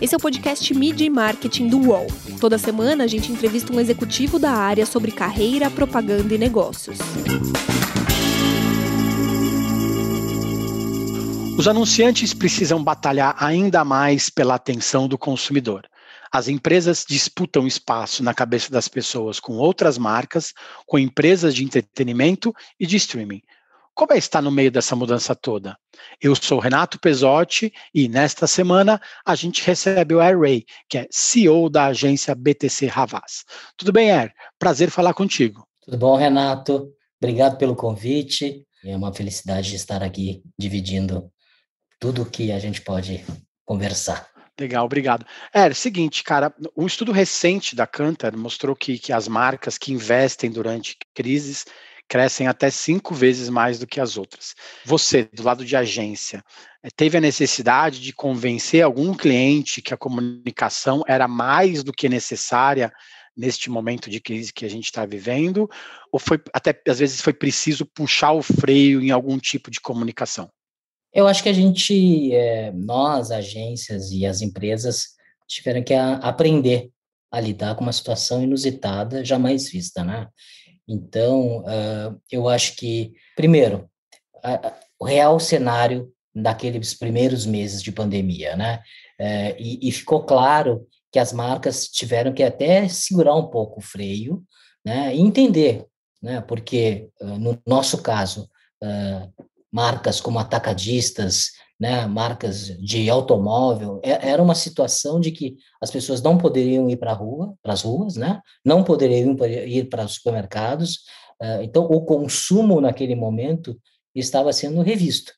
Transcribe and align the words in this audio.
Esse 0.00 0.14
é 0.14 0.16
o 0.16 0.20
podcast 0.20 0.72
Media 0.74 1.04
e 1.04 1.10
Marketing 1.10 1.66
do 1.66 1.76
UOL. 1.88 2.06
Toda 2.40 2.56
semana 2.56 3.02
a 3.02 3.06
gente 3.08 3.32
entrevista 3.32 3.72
um 3.72 3.80
executivo 3.80 4.38
da 4.38 4.52
área 4.52 4.86
sobre 4.86 5.10
carreira, 5.10 5.68
propaganda 5.68 6.32
e 6.32 6.38
negócios. 6.38 6.98
Os 11.58 11.66
anunciantes 11.66 12.32
precisam 12.32 12.80
batalhar 12.84 13.34
ainda 13.42 13.84
mais 13.84 14.30
pela 14.30 14.54
atenção 14.54 15.08
do 15.08 15.18
consumidor. 15.18 15.84
As 16.30 16.46
empresas 16.46 17.04
disputam 17.04 17.66
espaço 17.66 18.22
na 18.22 18.32
cabeça 18.32 18.70
das 18.70 18.86
pessoas 18.86 19.40
com 19.40 19.54
outras 19.54 19.98
marcas, 19.98 20.54
com 20.86 20.96
empresas 20.96 21.52
de 21.56 21.64
entretenimento 21.64 22.54
e 22.78 22.86
de 22.86 22.94
streaming. 22.96 23.42
Como 23.98 24.12
é 24.12 24.16
estar 24.16 24.40
no 24.40 24.52
meio 24.52 24.70
dessa 24.70 24.94
mudança 24.94 25.34
toda? 25.34 25.76
Eu 26.22 26.32
sou 26.36 26.60
Renato 26.60 27.00
Pesotti 27.00 27.72
e 27.92 28.08
nesta 28.08 28.46
semana 28.46 29.00
a 29.26 29.34
gente 29.34 29.66
recebe 29.66 30.14
o 30.14 30.20
Air 30.20 30.38
Ray, 30.38 30.64
que 30.88 30.98
é 30.98 31.08
CEO 31.10 31.68
da 31.68 31.86
agência 31.86 32.32
BTC 32.32 32.86
Ravaz. 32.86 33.44
Tudo 33.76 33.92
bem, 33.92 34.12
Air? 34.12 34.32
Prazer 34.56 34.88
falar 34.88 35.14
contigo. 35.14 35.66
Tudo 35.84 35.98
bom, 35.98 36.14
Renato? 36.14 36.92
Obrigado 37.20 37.58
pelo 37.58 37.74
convite. 37.74 38.64
É 38.84 38.96
uma 38.96 39.12
felicidade 39.12 39.74
estar 39.74 40.00
aqui 40.00 40.44
dividindo 40.56 41.28
tudo 41.98 42.24
que 42.24 42.52
a 42.52 42.58
gente 42.60 42.80
pode 42.80 43.24
conversar. 43.64 44.28
Legal, 44.60 44.84
obrigado. 44.84 45.26
É, 45.52 45.74
seguinte, 45.74 46.22
cara, 46.22 46.54
um 46.76 46.86
estudo 46.86 47.10
recente 47.10 47.74
da 47.74 47.86
Cantar 47.86 48.36
mostrou 48.36 48.76
que, 48.76 48.96
que 48.96 49.12
as 49.12 49.26
marcas 49.26 49.76
que 49.76 49.92
investem 49.92 50.52
durante 50.52 50.96
crises 51.12 51.64
crescem 52.08 52.46
até 52.46 52.70
cinco 52.70 53.14
vezes 53.14 53.48
mais 53.48 53.78
do 53.78 53.86
que 53.86 54.00
as 54.00 54.16
outras. 54.16 54.54
Você, 54.84 55.28
do 55.32 55.42
lado 55.42 55.64
de 55.64 55.76
agência, 55.76 56.42
eh, 56.82 56.88
teve 56.96 57.18
a 57.18 57.20
necessidade 57.20 58.00
de 58.00 58.12
convencer 58.12 58.82
algum 58.82 59.14
cliente 59.14 59.82
que 59.82 59.92
a 59.92 59.96
comunicação 59.96 61.04
era 61.06 61.28
mais 61.28 61.84
do 61.84 61.92
que 61.92 62.08
necessária 62.08 62.90
neste 63.36 63.70
momento 63.70 64.10
de 64.10 64.20
crise 64.20 64.52
que 64.52 64.64
a 64.64 64.70
gente 64.70 64.86
está 64.86 65.04
vivendo? 65.06 65.68
Ou 66.10 66.18
foi 66.18 66.40
até 66.52 66.74
às 66.88 66.98
vezes 66.98 67.20
foi 67.20 67.32
preciso 67.32 67.86
puxar 67.86 68.32
o 68.32 68.42
freio 68.42 69.00
em 69.00 69.10
algum 69.10 69.38
tipo 69.38 69.70
de 69.70 69.80
comunicação? 69.80 70.50
Eu 71.12 71.26
acho 71.26 71.42
que 71.42 71.48
a 71.48 71.54
gente, 71.54 72.34
é, 72.34 72.72
nós, 72.72 73.30
agências 73.30 74.10
e 74.10 74.26
as 74.26 74.42
empresas, 74.42 75.16
tiveram 75.46 75.82
que 75.82 75.94
aprender 75.94 76.90
a 77.30 77.40
lidar 77.40 77.74
com 77.74 77.82
uma 77.82 77.92
situação 77.92 78.42
inusitada, 78.42 79.24
jamais 79.24 79.70
vista, 79.70 80.04
né? 80.04 80.28
Então, 80.88 81.58
uh, 81.58 82.18
eu 82.32 82.48
acho 82.48 82.74
que, 82.76 83.12
primeiro, 83.36 83.88
uh, 84.36 84.72
o 84.98 85.04
real 85.04 85.38
cenário 85.38 86.10
daqueles 86.34 86.94
primeiros 86.94 87.44
meses 87.44 87.82
de 87.82 87.92
pandemia, 87.92 88.56
né? 88.56 88.80
Uh, 89.20 89.54
e, 89.58 89.88
e, 89.88 89.92
ficou 89.92 90.24
claro 90.24 90.86
que 91.12 91.18
as 91.18 91.32
marcas 91.32 91.88
tiveram 91.88 92.32
que 92.32 92.42
até 92.42 92.88
segurar 92.88 93.34
um 93.34 93.48
pouco 93.48 93.80
o 93.80 93.82
freio, 93.82 94.42
né? 94.84 95.14
E 95.14 95.20
entender, 95.20 95.84
né? 96.22 96.40
Porque, 96.40 97.08
no 97.20 97.60
nosso 97.66 98.02
caso, 98.02 98.48
marcas 99.72 100.20
como 100.20 100.38
atacadistas, 100.38 101.52
né, 101.78 102.06
marcas 102.06 102.76
de 102.78 103.08
automóvel, 103.08 104.00
é, 104.02 104.30
era 104.30 104.42
uma 104.42 104.54
situação 104.54 105.20
de 105.20 105.30
que 105.30 105.56
as 105.80 105.90
pessoas 105.90 106.20
não 106.20 106.36
poderiam 106.36 106.90
ir 106.90 106.96
para 106.96 107.12
a 107.12 107.14
rua, 107.14 107.54
para 107.62 107.72
as 107.72 107.82
ruas, 107.82 108.16
né, 108.16 108.40
não 108.64 108.82
poderiam 108.82 109.36
ir 109.46 109.88
para 109.88 110.04
os 110.04 110.14
supermercados, 110.14 111.04
uh, 111.40 111.62
então 111.62 111.84
o 111.84 112.04
consumo 112.04 112.80
naquele 112.80 113.14
momento 113.14 113.78
estava 114.14 114.52
sendo 114.52 114.82
revisto. 114.82 115.32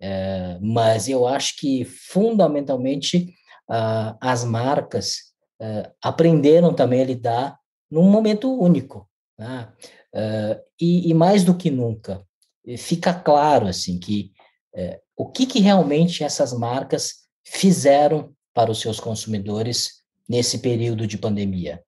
Uh, 0.00 0.60
mas 0.60 1.08
eu 1.08 1.26
acho 1.26 1.56
que, 1.56 1.84
fundamentalmente, 1.84 3.34
uh, 3.70 4.16
as 4.20 4.44
marcas 4.44 5.28
aprenderam 6.00 6.72
também 6.72 7.02
a 7.02 7.04
lidar 7.04 7.58
num 7.90 8.08
momento 8.08 8.48
único. 8.48 9.10
Né? 9.36 9.68
E, 10.80 11.10
e 11.10 11.14
mais 11.14 11.42
do 11.42 11.52
que 11.52 11.68
nunca, 11.68 12.24
fica 12.76 13.12
claro 13.12 13.66
assim 13.66 13.98
que 13.98 14.30
é, 14.78 15.00
o 15.16 15.26
que, 15.26 15.44
que 15.44 15.58
realmente 15.58 16.22
essas 16.22 16.52
marcas 16.52 17.26
fizeram 17.44 18.32
para 18.54 18.70
os 18.70 18.80
seus 18.80 19.00
consumidores 19.00 20.04
nesse 20.28 20.60
período 20.60 21.04
de 21.04 21.18
pandemia. 21.18 21.82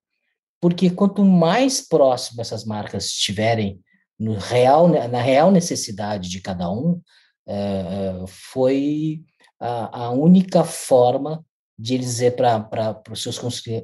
Porque 0.60 0.90
quanto 0.90 1.24
mais 1.24 1.80
próximo 1.80 2.40
essas 2.40 2.64
marcas 2.64 3.06
estiverem 3.06 3.80
no 4.18 4.34
real, 4.34 4.88
na 4.88 5.22
real 5.22 5.52
necessidade 5.52 6.28
de 6.28 6.40
cada 6.40 6.68
um, 6.70 7.00
é, 7.46 7.54
é 7.54 8.24
foi 8.26 9.22
a, 9.60 10.06
a, 10.06 10.10
única 10.10 10.64
forma 10.64 11.44
de 11.78 11.96
dizer 11.96 12.34
para 12.34 13.02
os 13.10 13.22
seus 13.22 13.38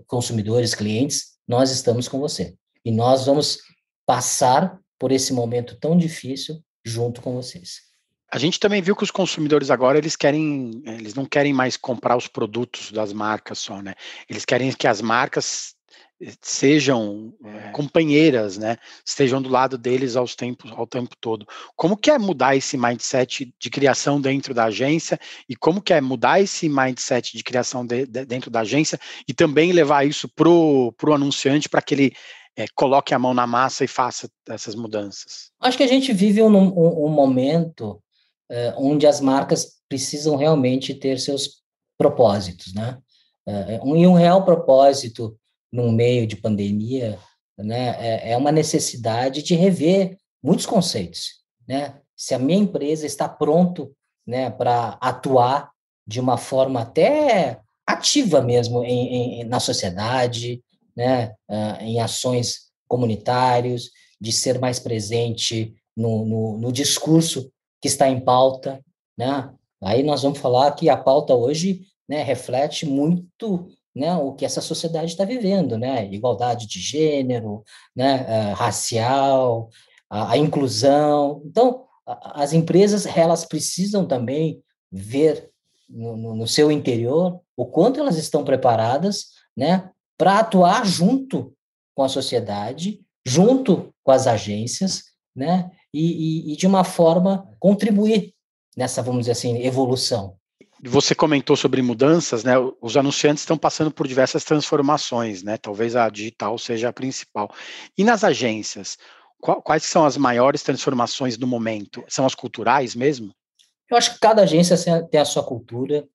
consumidores, 0.06 0.74
clientes, 0.74 1.36
nós 1.46 1.70
estamos 1.70 2.08
com 2.08 2.18
você. 2.18 2.56
E 2.84 2.90
nós 2.90 3.24
vamos 3.24 3.58
passar 4.04 4.78
por 4.98 5.12
esse 5.12 5.32
momento 5.32 5.78
tão 5.78 5.96
difícil 5.96 6.62
junto 6.84 7.22
com 7.22 7.34
vocês. 7.34 7.86
A 8.31 8.38
gente 8.38 8.59
também 8.59 8.82
viu 8.82 8.97
que 8.97 9.04
os 9.04 9.10
consumidores 9.10 9.70
agora 9.70 9.98
eles 9.98 10.16
querem, 10.16 10.82
eles 10.84 11.14
não 11.14 11.25
querem 11.25 11.53
mais 11.53 11.76
comprar 11.76 12.16
os 12.16 12.26
produtos 12.26 12.91
das 12.91 13.12
marcas 13.12 13.59
só, 13.59 13.81
né? 13.81 13.94
Eles 14.28 14.44
querem 14.44 14.72
que 14.72 14.88
as 14.88 15.00
marcas 15.00 15.76
eh, 16.20 16.32
sejam 16.42 17.32
é. 17.44 17.70
companheiras, 17.70 18.59
né? 18.59 18.78
Estejam 19.04 19.41
do 19.41 19.48
lado 19.48 19.78
deles 19.78 20.16
aos 20.16 20.34
tempos, 20.34 20.72
ao 20.72 20.88
tempo 20.88 21.15
todo. 21.20 21.47
Como 21.76 21.97
que 21.97 22.10
é 22.10 22.19
mudar 22.19 22.56
esse 22.56 22.76
mindset 22.76 23.54
de 23.60 23.70
criação 23.70 24.20
dentro 24.20 24.53
da 24.53 24.65
agência 24.65 25.20
e 25.48 25.54
como 25.54 25.81
que 25.81 25.92
é 25.92 26.00
mudar 26.00 26.41
esse 26.41 26.69
mindset 26.69 27.36
de 27.36 27.44
criação 27.44 27.86
de, 27.86 28.06
de, 28.06 28.25
dentro 28.25 28.50
da 28.50 28.60
agência 28.60 28.98
e 29.28 29.32
também 29.32 29.70
levar 29.70 30.04
isso 30.04 30.28
pro 30.34 30.92
pro 30.98 31.15
anunciante 31.15 31.69
para 31.69 31.81
que 31.81 31.94
ele 31.94 32.12
é, 32.56 32.65
coloque 32.75 33.15
a 33.15 33.19
mão 33.19 33.34
na 33.34 33.47
massa 33.47 33.84
e 33.84 33.88
faça 33.88 34.28
essas 34.48 34.75
mudanças? 34.75 35.53
Acho 35.60 35.76
que 35.76 35.84
a 35.84 35.88
gente 35.88 36.12
vive 36.12 36.42
um, 36.42 36.56
um, 36.56 37.06
um 37.06 37.09
momento 37.09 38.03
onde 38.76 39.06
as 39.06 39.20
marcas 39.20 39.76
precisam 39.88 40.36
realmente 40.36 40.94
ter 40.94 41.18
seus 41.18 41.62
propósitos, 41.98 42.72
né? 42.74 42.98
É, 43.46 43.80
um, 43.82 43.96
e 43.96 44.06
um 44.06 44.14
real 44.14 44.44
propósito 44.44 45.38
num 45.72 45.92
meio 45.92 46.26
de 46.26 46.36
pandemia, 46.36 47.18
né, 47.56 47.96
é, 47.98 48.32
é 48.32 48.36
uma 48.36 48.50
necessidade 48.50 49.42
de 49.42 49.54
rever 49.54 50.18
muitos 50.42 50.66
conceitos, 50.66 51.42
né? 51.66 52.00
Se 52.16 52.34
a 52.34 52.38
minha 52.38 52.58
empresa 52.58 53.06
está 53.06 53.28
pronto, 53.28 53.94
né, 54.26 54.50
para 54.50 54.98
atuar 55.00 55.70
de 56.06 56.20
uma 56.20 56.36
forma 56.36 56.80
até 56.80 57.60
ativa 57.86 58.40
mesmo 58.40 58.82
em, 58.84 59.40
em, 59.40 59.44
na 59.44 59.60
sociedade, 59.60 60.62
né, 60.96 61.34
uh, 61.48 61.82
em 61.82 62.00
ações 62.00 62.70
comunitárias, 62.88 63.90
de 64.20 64.32
ser 64.32 64.58
mais 64.58 64.78
presente 64.78 65.74
no, 65.96 66.24
no, 66.24 66.58
no, 66.58 66.72
discurso 66.72 67.52
que 67.86 67.92
está 67.92 68.08
em 68.08 68.19
pauta, 68.19 68.84
né? 69.16 69.48
Aí 69.80 70.02
nós 70.02 70.22
vamos 70.22 70.41
falar 70.41 70.72
que 70.72 70.88
a 70.88 70.97
pauta 70.97 71.34
hoje, 71.34 71.82
né, 72.08 72.20
reflete 72.24 72.84
muito, 72.84 73.69
né, 73.94 74.16
o 74.16 74.32
que 74.32 74.44
essa 74.44 74.60
sociedade 74.60 75.12
está 75.12 75.24
vivendo, 75.24 75.78
né? 75.78 76.04
Igualdade 76.12 76.66
de 76.66 76.80
gênero, 76.80 77.62
né, 77.94 78.26
uh, 78.28 78.54
racial, 78.54 79.69
a, 80.10 80.32
a 80.32 80.36
inclusão. 80.36 81.42
Então, 81.47 81.84
a, 82.04 82.42
as 82.42 82.52
empresas 82.52 83.06
elas 83.06 83.44
precisam 83.44 84.04
também 84.04 84.60
ver 84.91 85.48
no, 85.88 86.16
no, 86.16 86.34
no 86.34 86.47
seu 86.48 86.72
interior 86.72 87.41
o 87.56 87.66
quanto 87.66 88.00
elas 88.00 88.16
estão 88.16 88.42
preparadas, 88.42 89.26
né, 89.56 89.88
para 90.18 90.41
atuar 90.41 90.84
junto 90.84 91.54
com 91.94 92.03
a 92.03 92.08
sociedade, 92.08 93.00
junto 93.24 93.94
com 94.03 94.10
as 94.10 94.26
agências, 94.26 95.04
né? 95.34 95.70
E, 95.96 96.50
e, 96.50 96.52
e, 96.52 96.56
de 96.56 96.66
uma 96.66 96.84
forma 96.84 97.48
contribuir 97.58 98.34
nessa, 98.76 99.02
vamos 99.02 99.20
dizer 99.20 99.32
assim, 99.32 99.62
evolução. 99.62 100.36
Você 100.84 101.14
comentou 101.14 101.56
sobre 101.56 101.80
mudanças, 101.80 102.44
né? 102.44 102.52
Os 102.82 102.98
anunciantes 102.98 103.42
estão 103.42 103.56
passando 103.56 103.91
por 103.91 104.06
diversas 104.06 104.44
transformações, 104.44 105.42
né? 105.42 105.56
Talvez 105.56 105.97
a 105.97 106.10
digital 106.10 106.59
seja 106.59 106.91
a 106.91 106.92
principal. 106.92 107.50
E 107.97 108.04
nas 108.04 108.24
agências, 108.24 108.98
quais 109.41 109.84
são 109.84 110.04
as 110.04 110.18
maiores 110.18 110.62
transformações 110.62 111.38
do 111.38 111.47
momento? 111.47 112.04
São 112.09 112.26
as 112.26 112.34
culturais 112.34 112.94
mesmo? 112.94 113.34
Eu 113.91 113.97
acho 113.97 114.12
que 114.12 114.21
cada 114.21 114.42
agência 114.42 114.76
tem 115.04 115.18
a 115.18 115.24
sua 115.24 115.42
cultura, 115.42 116.06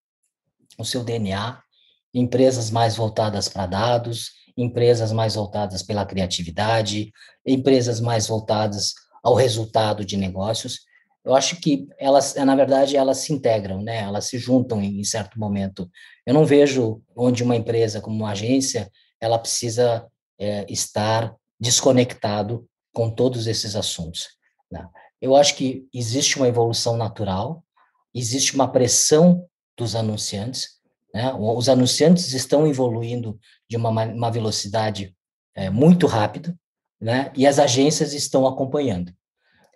o 0.78 0.86
seu 0.86 1.04
DNA, 1.04 1.60
empresas 2.14 2.70
mais 2.70 2.96
voltadas 2.96 3.50
para 3.50 3.66
dados, 3.66 4.30
empresas 4.56 5.12
mais 5.12 5.34
voltadas 5.34 5.82
pela 5.82 6.06
criatividade, 6.06 7.12
empresas 7.44 8.00
mais 8.00 8.28
voltadas 8.28 8.94
ao 9.24 9.36
resultado 9.36 10.04
de 10.04 10.18
negócios. 10.18 10.80
Eu 11.24 11.36
acho 11.36 11.58
que 11.58 11.88
elas, 12.00 12.34
na 12.36 12.56
verdade, 12.56 12.98
elas 12.98 13.20
se 13.20 13.32
integram, 13.32 13.82
né? 13.82 14.00
Elas 14.00 14.26
se 14.26 14.40
juntam 14.40 14.82
em 14.82 15.04
certo 15.04 15.40
momento. 15.40 15.90
Eu 16.26 16.34
não 16.34 16.46
vejo 16.46 17.02
onde 17.16 17.44
uma 17.44 17.56
empresa 17.56 18.02
como 18.02 18.16
uma 18.16 18.32
agência 18.32 18.90
ela 19.20 19.38
precisa 19.38 20.08
é, 20.40 20.66
estar 20.68 21.36
desconectado 21.60 22.68
com 22.92 23.10
todos 23.10 23.46
esses 23.46 23.76
assuntos. 23.76 24.30
Né? 24.72 24.84
Eu 25.22 25.36
acho 25.36 25.56
que 25.56 25.88
existe 25.94 26.38
uma 26.38 26.48
evolução 26.48 26.98
natural, 26.98 27.64
existe 28.14 28.56
uma 28.56 28.68
pressão 28.68 29.48
dos 29.78 29.96
anunciantes 29.96 30.80
Né? 31.14 31.32
Os 31.34 31.70
anunciantes 31.70 32.34
estão 32.34 32.68
evoluindo 32.68 33.40
de 33.70 33.78
uma, 33.78 33.90
uma 33.90 34.32
velocidade 34.32 35.16
é, 35.56 35.70
muito 35.70 36.08
rápida, 36.08 36.58
né? 37.02 37.32
e 37.36 37.48
as 37.48 37.58
agências 37.58 38.14
estão 38.14 38.46
acompanhando. 38.46 39.12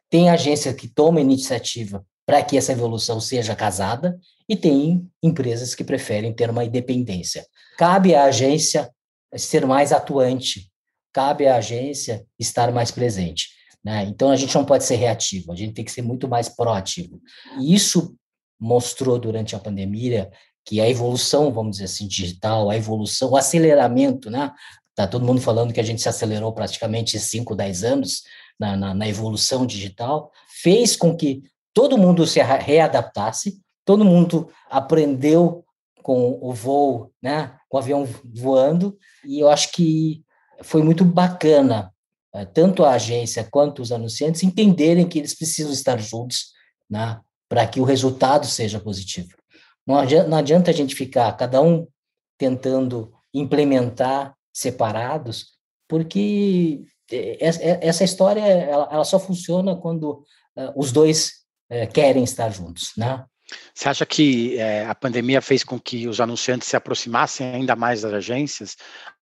Tem 0.09 0.29
agência 0.29 0.73
que 0.73 0.87
toma 0.87 1.19
iniciativa 1.19 2.05
para 2.25 2.43
que 2.43 2.57
essa 2.57 2.71
evolução 2.71 3.19
seja 3.19 3.55
casada, 3.55 4.19
e 4.49 4.55
tem 4.55 5.07
empresas 5.21 5.75
que 5.75 5.83
preferem 5.83 6.33
ter 6.33 6.49
uma 6.49 6.63
independência. 6.63 7.45
Cabe 7.77 8.15
à 8.15 8.25
agência 8.25 8.89
ser 9.35 9.65
mais 9.65 9.91
atuante, 9.91 10.71
cabe 11.13 11.47
à 11.47 11.57
agência 11.57 12.25
estar 12.39 12.71
mais 12.71 12.91
presente. 12.91 13.49
Né? 13.83 14.03
Então, 14.05 14.31
a 14.31 14.35
gente 14.35 14.55
não 14.55 14.65
pode 14.65 14.83
ser 14.83 14.95
reativo, 14.95 15.51
a 15.51 15.55
gente 15.55 15.73
tem 15.73 15.85
que 15.85 15.91
ser 15.91 16.01
muito 16.01 16.27
mais 16.27 16.49
proativo. 16.49 17.21
E 17.59 17.73
isso 17.73 18.15
mostrou 18.59 19.19
durante 19.19 19.55
a 19.55 19.59
pandemia 19.59 20.29
que 20.65 20.81
a 20.81 20.89
evolução, 20.89 21.51
vamos 21.51 21.73
dizer 21.73 21.85
assim, 21.85 22.07
digital, 22.07 22.69
a 22.69 22.75
evolução, 22.75 23.31
o 23.31 23.37
aceleramento, 23.37 24.31
né? 24.31 24.51
Está 24.95 25.05
todo 25.05 25.25
mundo 25.25 25.41
falando 25.41 25.73
que 25.73 25.79
a 25.81 25.83
gente 25.83 26.01
se 26.01 26.07
acelerou 26.07 26.53
praticamente 26.53 27.19
5, 27.19 27.53
10 27.53 27.83
anos 27.83 28.23
na, 28.57 28.77
na, 28.77 28.93
na 28.93 29.07
evolução 29.09 29.65
digital, 29.65 30.31
fez 30.47 30.95
com 30.95 31.17
que 31.17 31.43
todo 31.73 31.97
mundo 31.97 32.25
se 32.25 32.41
readaptasse, 32.41 33.59
todo 33.83 34.05
mundo 34.05 34.49
aprendeu 34.69 35.65
com 36.01 36.39
o 36.41 36.53
voo, 36.53 37.11
né, 37.21 37.57
com 37.67 37.75
o 37.75 37.79
avião 37.81 38.07
voando, 38.33 38.97
e 39.25 39.41
eu 39.41 39.49
acho 39.49 39.73
que 39.73 40.23
foi 40.61 40.81
muito 40.81 41.03
bacana, 41.03 41.91
eh, 42.33 42.45
tanto 42.45 42.85
a 42.85 42.91
agência 42.91 43.43
quanto 43.43 43.81
os 43.81 43.91
anunciantes 43.91 44.43
entenderem 44.43 45.09
que 45.09 45.19
eles 45.19 45.35
precisam 45.35 45.73
estar 45.73 45.99
juntos, 45.99 46.53
né, 46.89 47.19
para 47.49 47.67
que 47.67 47.81
o 47.81 47.83
resultado 47.83 48.45
seja 48.45 48.79
positivo. 48.79 49.35
Não 49.85 49.97
adianta, 49.97 50.29
não 50.29 50.37
adianta 50.37 50.71
a 50.71 50.73
gente 50.73 50.95
ficar 50.95 51.33
cada 51.33 51.61
um 51.61 51.85
tentando 52.37 53.11
implementar 53.33 54.33
separados, 54.55 55.47
porque 55.85 56.85
eh, 57.11 57.37
essa 57.81 58.05
história 58.05 58.39
ela, 58.39 58.87
ela 58.89 59.03
só 59.03 59.19
funciona 59.19 59.75
quando 59.75 60.23
uh, 60.55 60.71
os 60.77 60.93
dois 60.93 61.43
uh, 61.69 61.91
querem 61.91 62.23
estar 62.23 62.49
juntos, 62.49 62.93
né? 62.97 63.25
Você 63.75 63.89
acha 63.89 64.05
que 64.05 64.57
é, 64.57 64.85
a 64.85 64.95
pandemia 64.95 65.39
fez 65.39 65.63
com 65.63 65.79
que 65.79 66.07
os 66.07 66.19
anunciantes 66.19 66.67
se 66.67 66.75
aproximassem 66.75 67.45
ainda 67.45 67.75
mais 67.75 68.01
das 68.01 68.13
agências? 68.13 68.75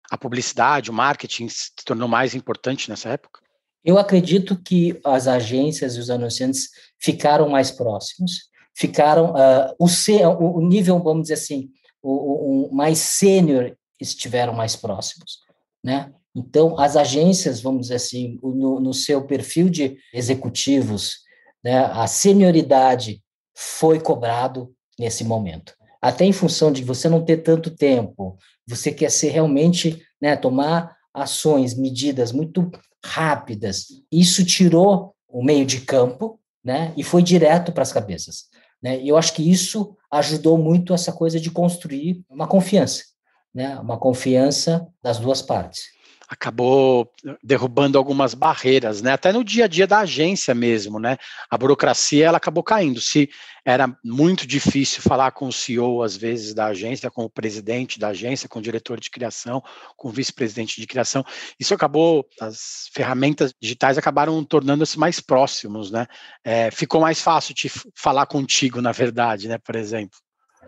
A 0.09 0.17
publicidade, 0.17 0.89
o 0.89 0.93
marketing 0.93 1.49
se 1.49 1.71
tornou 1.83 2.07
mais 2.07 2.33
importante 2.33 2.89
nessa 2.89 3.09
época? 3.09 3.41
Eu 3.83 3.97
acredito 3.97 4.55
que 4.55 4.97
as 5.03 5.27
agências 5.27 5.97
e 5.97 5.99
os 5.99 6.09
anunciantes 6.09 6.69
ficaram 6.99 7.49
mais 7.49 7.69
próximos, 7.69 8.49
ficaram 8.73 9.33
uh, 9.33 9.75
o, 9.77 10.59
o, 10.59 10.65
nível, 10.65 10.99
vamos 10.99 11.23
dizer 11.23 11.33
assim, 11.33 11.69
o, 12.01 12.69
o 12.69 12.73
mais 12.73 12.99
sênior 12.99 13.75
estiveram 14.09 14.53
mais 14.53 14.75
próximos, 14.75 15.39
né? 15.83 16.11
Então, 16.35 16.79
as 16.79 16.95
agências, 16.95 17.61
vamos 17.61 17.83
dizer 17.83 17.95
assim, 17.95 18.39
no, 18.41 18.79
no 18.79 18.93
seu 18.93 19.25
perfil 19.25 19.69
de 19.69 19.97
executivos, 20.11 21.17
né, 21.63 21.85
a 21.85 22.07
senioridade 22.07 23.21
foi 23.55 23.99
cobrado 23.99 24.73
nesse 24.97 25.23
momento. 25.23 25.75
Até 26.01 26.25
em 26.25 26.33
função 26.33 26.71
de 26.71 26.83
você 26.83 27.07
não 27.07 27.23
ter 27.23 27.37
tanto 27.37 27.69
tempo, 27.69 28.35
você 28.67 28.91
quer 28.91 29.11
ser 29.11 29.29
realmente, 29.29 30.01
né, 30.19 30.35
tomar 30.35 30.95
ações, 31.13 31.77
medidas 31.77 32.31
muito 32.31 32.71
rápidas. 33.05 33.85
Isso 34.11 34.43
tirou 34.43 35.13
o 35.29 35.43
meio 35.43 35.65
de 35.65 35.81
campo, 35.81 36.39
né, 36.63 36.93
e 36.97 37.03
foi 37.03 37.21
direto 37.21 37.71
para 37.71 37.83
as 37.83 37.93
cabeças. 37.93 38.45
Né? 38.81 38.99
E 39.01 39.07
eu 39.07 39.17
acho 39.17 39.33
que 39.33 39.49
isso 39.49 39.95
ajudou 40.11 40.57
muito 40.57 40.93
essa 40.93 41.11
coisa 41.11 41.39
de 41.39 41.51
construir 41.51 42.23
uma 42.29 42.47
confiança 42.47 43.12
né, 43.53 43.77
uma 43.79 43.97
confiança 43.97 44.87
das 45.01 45.19
duas 45.19 45.41
partes. 45.41 45.93
Acabou 46.27 47.11
derrubando 47.43 47.97
algumas 47.97 48.33
barreiras, 48.33 49.03
né? 49.03 49.11
Até 49.11 49.31
no 49.31 49.43
dia 49.43 49.65
a 49.65 49.67
dia 49.67 49.85
da 49.85 49.99
agência 49.99 50.55
mesmo, 50.55 50.97
né? 50.99 51.17
A 51.47 51.57
burocracia 51.57 52.25
ela 52.25 52.37
acabou 52.37 52.63
caindo. 52.63 52.99
Se 52.99 53.29
era 53.63 53.93
muito 54.03 54.47
difícil 54.47 55.03
falar 55.03 55.31
com 55.31 55.47
o 55.47 55.53
CEO 55.53 56.01
às 56.01 56.15
vezes 56.17 56.53
da 56.53 56.67
agência, 56.67 57.11
com 57.11 57.25
o 57.25 57.29
presidente 57.29 57.99
da 57.99 58.07
agência, 58.07 58.49
com 58.49 58.57
o 58.57 58.61
diretor 58.61 58.99
de 58.99 59.11
criação, 59.11 59.61
com 59.95 60.07
o 60.07 60.11
vice-presidente 60.11 60.81
de 60.81 60.87
criação, 60.87 61.23
isso 61.59 61.73
acabou. 61.73 62.25
As 62.41 62.89
ferramentas 62.93 63.53
digitais 63.61 63.97
acabaram 63.97 64.43
tornando-se 64.43 64.97
mais 64.97 65.19
próximos, 65.19 65.91
né? 65.91 66.07
É, 66.43 66.71
ficou 66.71 67.01
mais 67.01 67.21
fácil 67.21 67.53
de 67.53 67.69
falar 67.95 68.25
contigo, 68.25 68.81
na 68.81 68.93
verdade, 68.93 69.47
né? 69.47 69.59
Por 69.59 69.75
exemplo. 69.75 70.17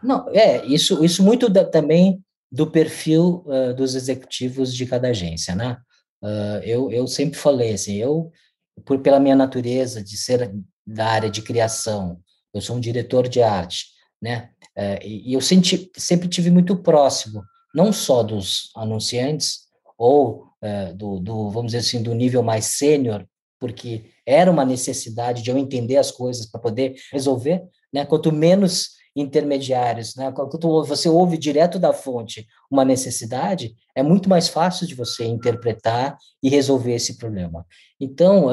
Não, 0.04 0.30
é 0.30 0.64
isso. 0.66 1.04
Isso 1.04 1.24
muito 1.24 1.50
da, 1.50 1.66
também 1.66 2.24
do 2.56 2.66
perfil 2.66 3.44
uh, 3.48 3.74
dos 3.74 3.96
executivos 3.96 4.74
de 4.74 4.86
cada 4.86 5.10
agência, 5.10 5.54
né? 5.54 5.78
Uh, 6.24 6.64
eu, 6.64 6.90
eu 6.90 7.06
sempre 7.06 7.38
falei 7.38 7.74
assim, 7.74 7.96
eu, 7.98 8.32
por, 8.86 9.00
pela 9.00 9.20
minha 9.20 9.36
natureza 9.36 10.02
de 10.02 10.16
ser 10.16 10.56
da 10.88 11.06
área 11.06 11.30
de 11.30 11.42
criação, 11.42 12.18
eu 12.54 12.62
sou 12.62 12.78
um 12.78 12.80
diretor 12.80 13.28
de 13.28 13.42
arte, 13.42 13.88
né? 14.22 14.52
Uh, 14.78 15.04
e, 15.04 15.32
e, 15.32 15.34
eu 15.34 15.42
senti, 15.42 15.92
sempre 15.98 16.30
tive 16.30 16.50
muito 16.50 16.78
próximo, 16.78 17.44
não 17.74 17.92
só 17.92 18.24
dos 18.24 18.72
anunciantes, 18.74 19.66
ou 19.98 20.46
do, 20.96 21.20
do, 21.20 21.50
vamos 21.52 21.68
dizer 21.68 21.78
assim, 21.78 22.02
do 22.02 22.16
nível 22.16 22.42
mais 22.42 22.66
sênior, 22.66 23.24
porque 23.60 24.10
era 24.26 24.50
uma 24.50 24.66
necessidade 24.66 25.44
de 25.44 25.52
eu 25.52 25.58
entender 25.60 25.96
as 25.98 26.10
coisas 26.10 26.48
para 26.48 26.60
poder 26.60 26.96
resolver, 27.12 27.64
né? 27.94 28.04
Quanto 28.04 28.32
menos 28.32 28.95
intermediários, 29.16 30.16
né? 30.16 30.32
Quando 30.32 30.84
você 30.84 31.08
ouve 31.08 31.38
direto 31.38 31.80
da 31.80 31.94
fonte 31.94 32.46
uma 32.70 32.84
necessidade, 32.84 33.74
é 33.96 34.04
muito 34.04 34.28
mais 34.28 34.50
fácil 34.50 34.86
de 34.86 34.94
você 34.94 35.26
interpretar 35.26 36.18
e 36.44 36.50
resolver 36.50 36.94
esse 36.94 37.18
problema. 37.18 37.66
Então, 38.00 38.48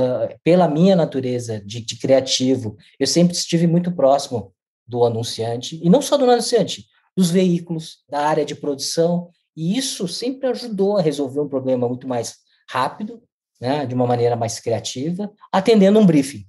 pela 0.44 0.68
minha 0.68 0.94
natureza 0.94 1.60
de, 1.60 1.84
de 1.84 1.98
criativo, 1.98 2.76
eu 2.98 3.06
sempre 3.06 3.34
estive 3.34 3.66
muito 3.66 3.90
próximo 3.90 4.54
do 4.86 5.04
anunciante, 5.04 5.80
e 5.82 5.90
não 5.90 6.00
só 6.00 6.16
do 6.16 6.30
anunciante, 6.30 6.86
dos 7.16 7.30
veículos, 7.30 8.04
da 8.08 8.20
área 8.20 8.44
de 8.44 8.54
produção, 8.54 9.30
e 9.56 9.76
isso 9.76 10.06
sempre 10.06 10.48
ajudou 10.48 10.96
a 10.96 11.02
resolver 11.02 11.40
um 11.40 11.48
problema 11.48 11.88
muito 11.88 12.06
mais 12.06 12.36
rápido, 12.68 13.22
né, 13.60 13.86
de 13.86 13.94
uma 13.94 14.06
maneira 14.06 14.36
mais 14.36 14.58
criativa, 14.58 15.30
atendendo 15.52 15.98
um 15.98 16.06
briefing. 16.06 16.44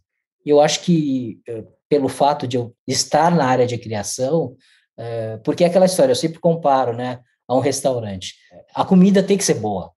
Eu 0.45 0.59
acho 0.59 0.81
que 0.81 1.41
eh, 1.47 1.63
pelo 1.93 2.09
fato 2.09 2.47
de 2.47 2.57
eu 2.57 2.73
estar 2.87 3.29
na 3.29 3.45
área 3.45 3.67
de 3.67 3.77
criação, 3.77 4.55
é, 4.97 5.37
porque 5.43 5.63
é 5.63 5.67
aquela 5.67 5.85
história, 5.85 6.11
eu 6.11 6.15
sempre 6.15 6.39
comparo, 6.39 6.91
né, 6.91 7.19
a 7.47 7.55
um 7.55 7.59
restaurante. 7.59 8.33
A 8.73 8.83
comida 8.83 9.21
tem 9.21 9.37
que 9.37 9.43
ser 9.43 9.59
boa, 9.59 9.91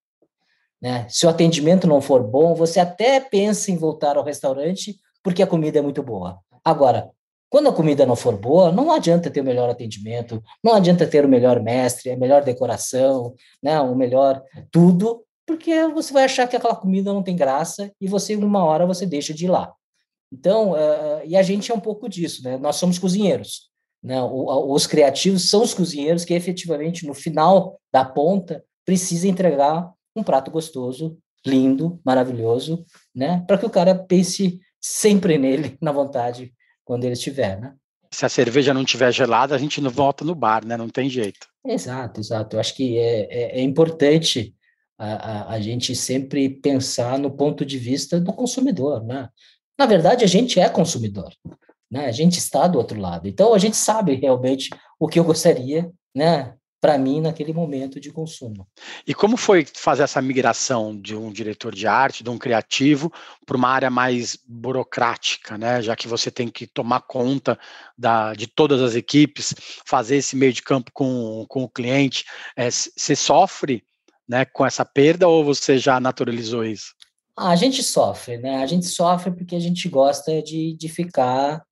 né? 0.78 1.06
Se 1.08 1.24
o 1.24 1.30
atendimento 1.30 1.86
não 1.86 2.02
for 2.02 2.22
bom, 2.22 2.54
você 2.54 2.80
até 2.80 3.18
pensa 3.18 3.70
em 3.70 3.78
voltar 3.78 4.18
ao 4.18 4.22
restaurante 4.22 4.94
porque 5.22 5.42
a 5.42 5.46
comida 5.46 5.78
é 5.78 5.82
muito 5.82 6.02
boa. 6.02 6.38
Agora, 6.62 7.10
quando 7.48 7.70
a 7.70 7.72
comida 7.72 8.04
não 8.04 8.14
for 8.14 8.36
boa, 8.36 8.70
não 8.70 8.92
adianta 8.92 9.30
ter 9.30 9.40
o 9.40 9.44
melhor 9.44 9.70
atendimento, 9.70 10.42
não 10.62 10.74
adianta 10.74 11.06
ter 11.06 11.24
o 11.24 11.28
melhor 11.28 11.62
mestre, 11.62 12.10
a 12.10 12.16
melhor 12.16 12.44
decoração, 12.44 13.32
né, 13.62 13.80
o 13.80 13.94
melhor 13.94 14.42
tudo, 14.70 15.24
porque 15.46 15.88
você 15.88 16.12
vai 16.12 16.24
achar 16.24 16.46
que 16.46 16.56
aquela 16.56 16.76
comida 16.76 17.10
não 17.10 17.22
tem 17.22 17.34
graça 17.34 17.90
e 17.98 18.06
você, 18.06 18.36
uma 18.36 18.62
hora, 18.62 18.84
você 18.84 19.06
deixa 19.06 19.32
de 19.32 19.46
ir 19.46 19.48
lá. 19.48 19.72
Então, 20.33 20.73
uh, 20.73 21.23
e 21.25 21.37
a 21.37 21.42
gente 21.42 21.71
é 21.71 21.75
um 21.75 21.80
pouco 21.80 22.09
disso, 22.09 22.42
né? 22.42 22.56
Nós 22.56 22.76
somos 22.76 22.99
cozinheiros. 22.99 23.71
Né? 24.02 24.21
O, 24.23 24.73
os 24.73 24.87
criativos 24.87 25.49
são 25.49 25.62
os 25.62 25.75
cozinheiros 25.75 26.25
que 26.25 26.35
efetivamente, 26.35 27.06
no 27.06 27.14
final 27.14 27.80
da 27.92 28.04
ponta, 28.04 28.64
precisa 28.85 29.28
entregar 29.28 29.90
um 30.14 30.23
prato 30.23 30.50
gostoso, 30.50 31.18
lindo, 31.45 32.00
maravilhoso, 32.04 32.85
né? 33.14 33.45
Para 33.47 33.59
que 33.59 33.66
o 33.66 33.71
cara 33.71 33.95
pense 33.95 34.61
sempre 34.80 35.38
nele, 35.38 35.76
na 35.83 35.92
vontade, 35.92 36.52
quando 36.85 37.04
ele 37.04 37.14
estiver, 37.14 37.61
né? 37.61 37.75
Se 38.11 38.25
a 38.25 38.28
cerveja 38.28 38.73
não 38.73 38.83
estiver 38.83 39.12
gelada, 39.12 39.54
a 39.54 39.59
gente 39.59 39.80
não 39.80 39.90
volta 39.90 40.25
no 40.25 40.35
bar, 40.35 40.64
né? 40.64 40.76
Não 40.76 40.88
tem 40.88 41.11
jeito. 41.11 41.47
Exato, 41.64 42.21
exato. 42.21 42.56
Eu 42.56 42.61
acho 42.61 42.75
que 42.75 42.97
é, 42.97 43.26
é, 43.30 43.59
é 43.59 43.62
importante 43.62 44.54
a, 44.97 45.14
a, 45.14 45.54
a, 45.54 45.61
gente 45.61 45.95
sempre 45.95 46.49
pensar 46.49 47.18
no 47.18 47.30
ponto 47.30 47.66
de 47.66 47.76
vista 47.76 48.21
do 48.21 48.33
consumidor, 48.33 49.04
né? 49.04 49.28
Na 49.78 49.87
verdade, 49.87 50.25
a 50.25 50.28
gente 50.28 50.59
é 50.59 50.68
consumidor, 50.68 51.33
né? 51.90 52.06
A 52.06 52.12
gente 52.12 52.38
está 52.38 52.66
do 52.66 52.78
outro 52.78 52.99
lado. 52.99 53.28
Então, 53.28 53.54
a 53.54 53.59
gente 53.59 53.76
sabe 53.76 54.14
realmente 54.14 54.71
o 54.99 55.06
que 55.06 55.18
eu 55.18 55.25
gostaria, 55.25 55.90
né? 56.14 56.54
Para 56.80 56.99
mim, 56.99 57.21
naquele 57.21 57.52
momento 57.52 57.99
de 57.99 58.12
consumo. 58.12 58.66
E 59.06 59.14
como 59.14 59.37
foi 59.37 59.66
fazer 59.75 60.02
essa 60.02 60.23
migração 60.23 60.99
de 60.99 61.16
um 61.16 61.33
diretor 61.33 61.75
de 61.75 61.87
arte, 61.87 62.23
de 62.23 62.30
um 62.30 62.38
criativo, 62.38 63.12
para 63.45 63.56
uma 63.56 63.68
área 63.68 63.90
mais 63.90 64.38
burocrática, 64.47 65.59
né? 65.59 65.83
Já 65.83 65.97
que 65.97 66.06
você 66.06 66.30
tem 66.30 66.49
que 66.49 66.66
tomar 66.66 67.00
conta 67.00 67.59
da, 67.99 68.35
de 68.35 68.47
todas 68.47 68.80
as 68.80 68.95
equipes, 68.95 69.54
fazer 69.87 70.16
esse 70.16 70.37
meio 70.37 70.52
de 70.52 70.62
campo 70.62 70.90
com, 70.92 71.45
com 71.49 71.64
o 71.64 71.68
cliente. 71.68 72.25
É, 72.54 72.71
você 72.71 73.16
sofre 73.16 73.83
né, 74.28 74.45
com 74.45 74.64
essa 74.64 74.85
perda 74.85 75.28
ou 75.28 75.45
você 75.45 75.78
já 75.78 76.00
naturalizou 76.00 76.64
isso? 76.64 76.95
A 77.36 77.54
gente 77.56 77.82
sofre, 77.82 78.38
né? 78.38 78.56
A 78.62 78.66
gente 78.66 78.86
sofre 78.86 79.30
porque 79.30 79.54
a 79.54 79.60
gente 79.60 79.88
gosta 79.88 80.42
de, 80.42 80.74
de 80.74 80.88
ficar 80.88 81.62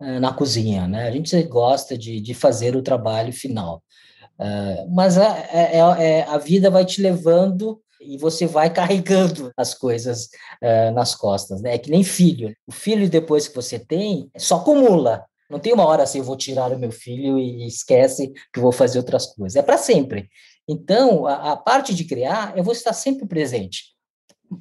uh, 0.00 0.20
na 0.20 0.32
cozinha, 0.32 0.86
né? 0.86 1.08
A 1.08 1.10
gente 1.10 1.42
gosta 1.44 1.96
de, 1.96 2.20
de 2.20 2.34
fazer 2.34 2.76
o 2.76 2.82
trabalho 2.82 3.32
final. 3.32 3.82
Uh, 4.38 4.92
mas 4.92 5.16
a, 5.16 5.38
é, 5.52 5.78
é, 5.78 6.04
é, 6.04 6.22
a 6.24 6.36
vida 6.38 6.68
vai 6.70 6.84
te 6.84 7.00
levando 7.00 7.80
e 8.00 8.18
você 8.18 8.46
vai 8.46 8.68
carregando 8.72 9.50
as 9.56 9.72
coisas 9.74 10.28
uh, 10.62 10.92
nas 10.92 11.14
costas, 11.14 11.62
né? 11.62 11.74
É 11.74 11.78
que 11.78 11.90
nem 11.90 12.04
filho. 12.04 12.54
O 12.66 12.72
filho, 12.72 13.08
depois 13.08 13.48
que 13.48 13.54
você 13.54 13.78
tem, 13.78 14.30
só 14.36 14.56
acumula. 14.56 15.24
Não 15.50 15.58
tem 15.58 15.72
uma 15.72 15.86
hora 15.86 16.02
assim, 16.02 16.18
eu 16.18 16.24
vou 16.24 16.36
tirar 16.36 16.72
o 16.72 16.78
meu 16.78 16.90
filho 16.90 17.38
e 17.38 17.66
esquece 17.66 18.32
que 18.52 18.60
vou 18.60 18.72
fazer 18.72 18.98
outras 18.98 19.26
coisas. 19.26 19.56
É 19.56 19.62
para 19.62 19.78
sempre. 19.78 20.28
Então, 20.68 21.26
a, 21.26 21.52
a, 21.52 21.56
parte 21.56 21.94
de 21.94 22.04
criar, 22.04 22.56
eu 22.56 22.64
vou 22.64 22.72
estar 22.72 22.92
sempre 22.92 23.26
presente, 23.26 23.93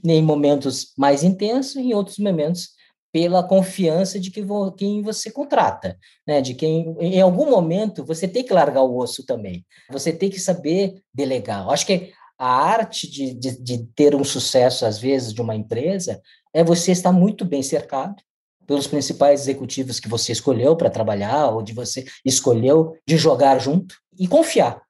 em 0.03 0.21
momentos 0.21 0.93
mais 0.97 1.23
intensos 1.23 1.75
em 1.75 1.93
outros 1.93 2.17
momentos 2.17 2.69
pela 3.13 3.43
confiança 3.43 4.19
de 4.19 4.31
que 4.31 4.41
vo, 4.41 4.71
quem 4.71 5.03
você 5.03 5.29
contrata, 5.29 5.97
né? 6.25 6.41
De 6.41 6.55
quem 6.55 6.95
em 6.99 7.21
algum 7.21 7.47
momento 7.47 8.03
você 8.03 8.27
tem 8.27 8.43
que 8.43 8.51
largar 8.51 8.81
o 8.81 8.97
osso 8.97 9.23
também. 9.23 9.63
Você 9.91 10.11
tem 10.11 10.31
que 10.31 10.39
saber 10.39 10.95
delegar. 11.13 11.63
Eu 11.63 11.69
acho 11.69 11.85
que 11.85 12.11
a 12.39 12.47
arte 12.47 13.09
de, 13.09 13.33
de, 13.35 13.61
de 13.61 13.85
ter 13.95 14.15
um 14.15 14.23
sucesso 14.23 14.83
às 14.83 14.97
vezes 14.97 15.31
de 15.31 15.41
uma 15.41 15.55
empresa 15.55 16.19
é 16.51 16.63
você 16.63 16.91
estar 16.91 17.11
muito 17.11 17.45
bem 17.45 17.61
cercado 17.61 18.15
pelos 18.65 18.87
principais 18.87 19.41
executivos 19.41 19.99
que 19.99 20.09
você 20.09 20.31
escolheu 20.31 20.75
para 20.75 20.89
trabalhar 20.89 21.49
ou 21.49 21.61
de 21.61 21.73
você 21.73 22.05
escolheu 22.25 22.97
de 23.07 23.15
jogar 23.15 23.59
junto 23.59 23.95
e 24.17 24.27
confiar, 24.27 24.81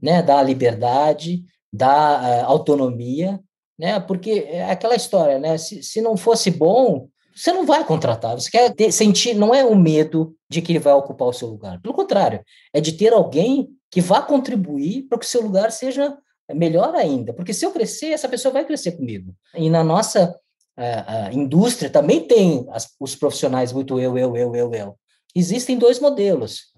né? 0.00 0.22
Dar 0.22 0.42
liberdade, 0.42 1.44
dar 1.70 2.22
uh, 2.22 2.46
autonomia, 2.46 3.38
né? 3.78 4.00
Porque 4.00 4.46
é 4.48 4.70
aquela 4.70 4.94
história, 4.94 5.38
né? 5.38 5.58
Se, 5.58 5.82
se 5.82 6.00
não 6.00 6.16
fosse 6.16 6.50
bom, 6.50 7.08
você 7.34 7.52
não 7.52 7.66
vai 7.66 7.84
contratar, 7.84 8.34
você 8.34 8.50
quer 8.50 8.74
ter, 8.74 8.90
sentir, 8.90 9.34
não 9.34 9.54
é 9.54 9.64
o 9.64 9.74
medo 9.74 10.34
de 10.48 10.62
que 10.62 10.72
ele 10.72 10.78
vai 10.78 10.94
ocupar 10.94 11.28
o 11.28 11.32
seu 11.32 11.48
lugar, 11.48 11.80
pelo 11.80 11.94
contrário, 11.94 12.42
é 12.72 12.80
de 12.80 12.92
ter 12.92 13.12
alguém 13.12 13.68
que 13.90 14.00
vá 14.00 14.22
contribuir 14.22 15.02
para 15.02 15.18
que 15.18 15.26
o 15.26 15.28
seu 15.28 15.42
lugar 15.42 15.70
seja 15.70 16.16
melhor 16.54 16.94
ainda, 16.94 17.32
porque 17.34 17.52
se 17.52 17.66
eu 17.66 17.72
crescer, 17.72 18.06
essa 18.06 18.28
pessoa 18.28 18.52
vai 18.52 18.64
crescer 18.64 18.92
comigo. 18.92 19.34
E 19.54 19.68
na 19.68 19.82
nossa 19.84 20.34
a, 20.76 21.26
a 21.26 21.32
indústria 21.32 21.90
também 21.90 22.20
tem 22.20 22.66
as, 22.70 22.94
os 23.00 23.16
profissionais 23.16 23.72
muito 23.72 23.98
eu, 23.98 24.16
eu, 24.16 24.36
eu, 24.36 24.54
eu, 24.54 24.74
eu. 24.74 24.98
Existem 25.34 25.78
dois 25.78 25.98
modelos. 25.98 26.72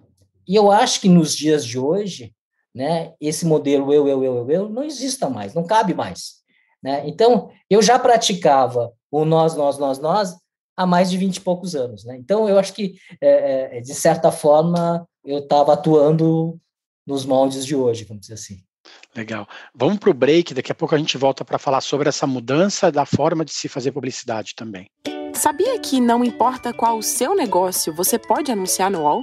E 0.47 0.55
eu 0.55 0.71
acho 0.71 1.01
que 1.01 1.09
nos 1.09 1.37
dias 1.37 1.65
de 1.65 1.79
hoje, 1.79 2.35
né, 2.75 3.13
esse 3.21 3.45
modelo 3.45 3.93
eu, 3.93 4.09
eu, 4.09 4.25
eu, 4.25 4.37
eu, 4.39 4.51
eu 4.51 4.69
não 4.69 4.83
exista 4.83 5.29
mais, 5.29 5.53
não 5.55 5.65
cabe 5.65 5.95
mais. 5.95 6.39
Né? 6.83 7.03
Então, 7.09 7.51
eu 7.69 7.83
já 7.83 7.99
praticava 7.99 8.93
o 9.11 9.25
nós, 9.25 9.55
nós, 9.57 9.79
nós, 9.79 9.99
nós 9.99 10.37
há 10.77 10.87
mais 10.87 11.11
de 11.11 11.17
20 11.17 11.37
e 11.37 11.41
poucos 11.41 11.75
anos. 11.75 12.05
Né? 12.05 12.17
Então, 12.17 12.49
eu 12.49 12.59
acho 12.59 12.73
que, 12.73 12.95
é, 13.21 13.79
é, 13.79 13.81
de 13.81 13.95
certa 13.95 14.31
forma, 14.31 15.07
eu 15.25 15.39
estava 15.39 15.73
atuando 15.73 16.59
nos 17.07 17.25
moldes 17.25 17.65
de 17.65 17.75
hoje, 17.75 18.05
vamos 18.05 18.23
dizer 18.23 18.35
assim. 18.35 18.63
Legal. 19.15 19.47
Vamos 19.75 19.99
para 19.99 20.11
o 20.11 20.15
break, 20.15 20.55
daqui 20.55 20.71
a 20.71 20.75
pouco 20.75 20.95
a 20.95 20.99
gente 20.99 21.19
volta 21.19 21.45
para 21.45 21.59
falar 21.59 21.81
sobre 21.81 22.09
essa 22.09 22.27
mudança 22.27 22.93
da 22.93 23.05
forma 23.05 23.45
de 23.45 23.53
se 23.53 23.69
fazer 23.69 23.93
publicidade 23.93 24.55
também. 24.55 24.87
Sabia 25.35 25.79
que 25.79 26.01
não 26.01 26.25
importa 26.25 26.73
qual 26.73 26.99
o 26.99 27.03
seu 27.03 27.35
negócio, 27.35 27.95
você 27.95 28.19
pode 28.19 28.51
anunciar 28.51 28.91
no 28.91 29.03
UOL? 29.03 29.23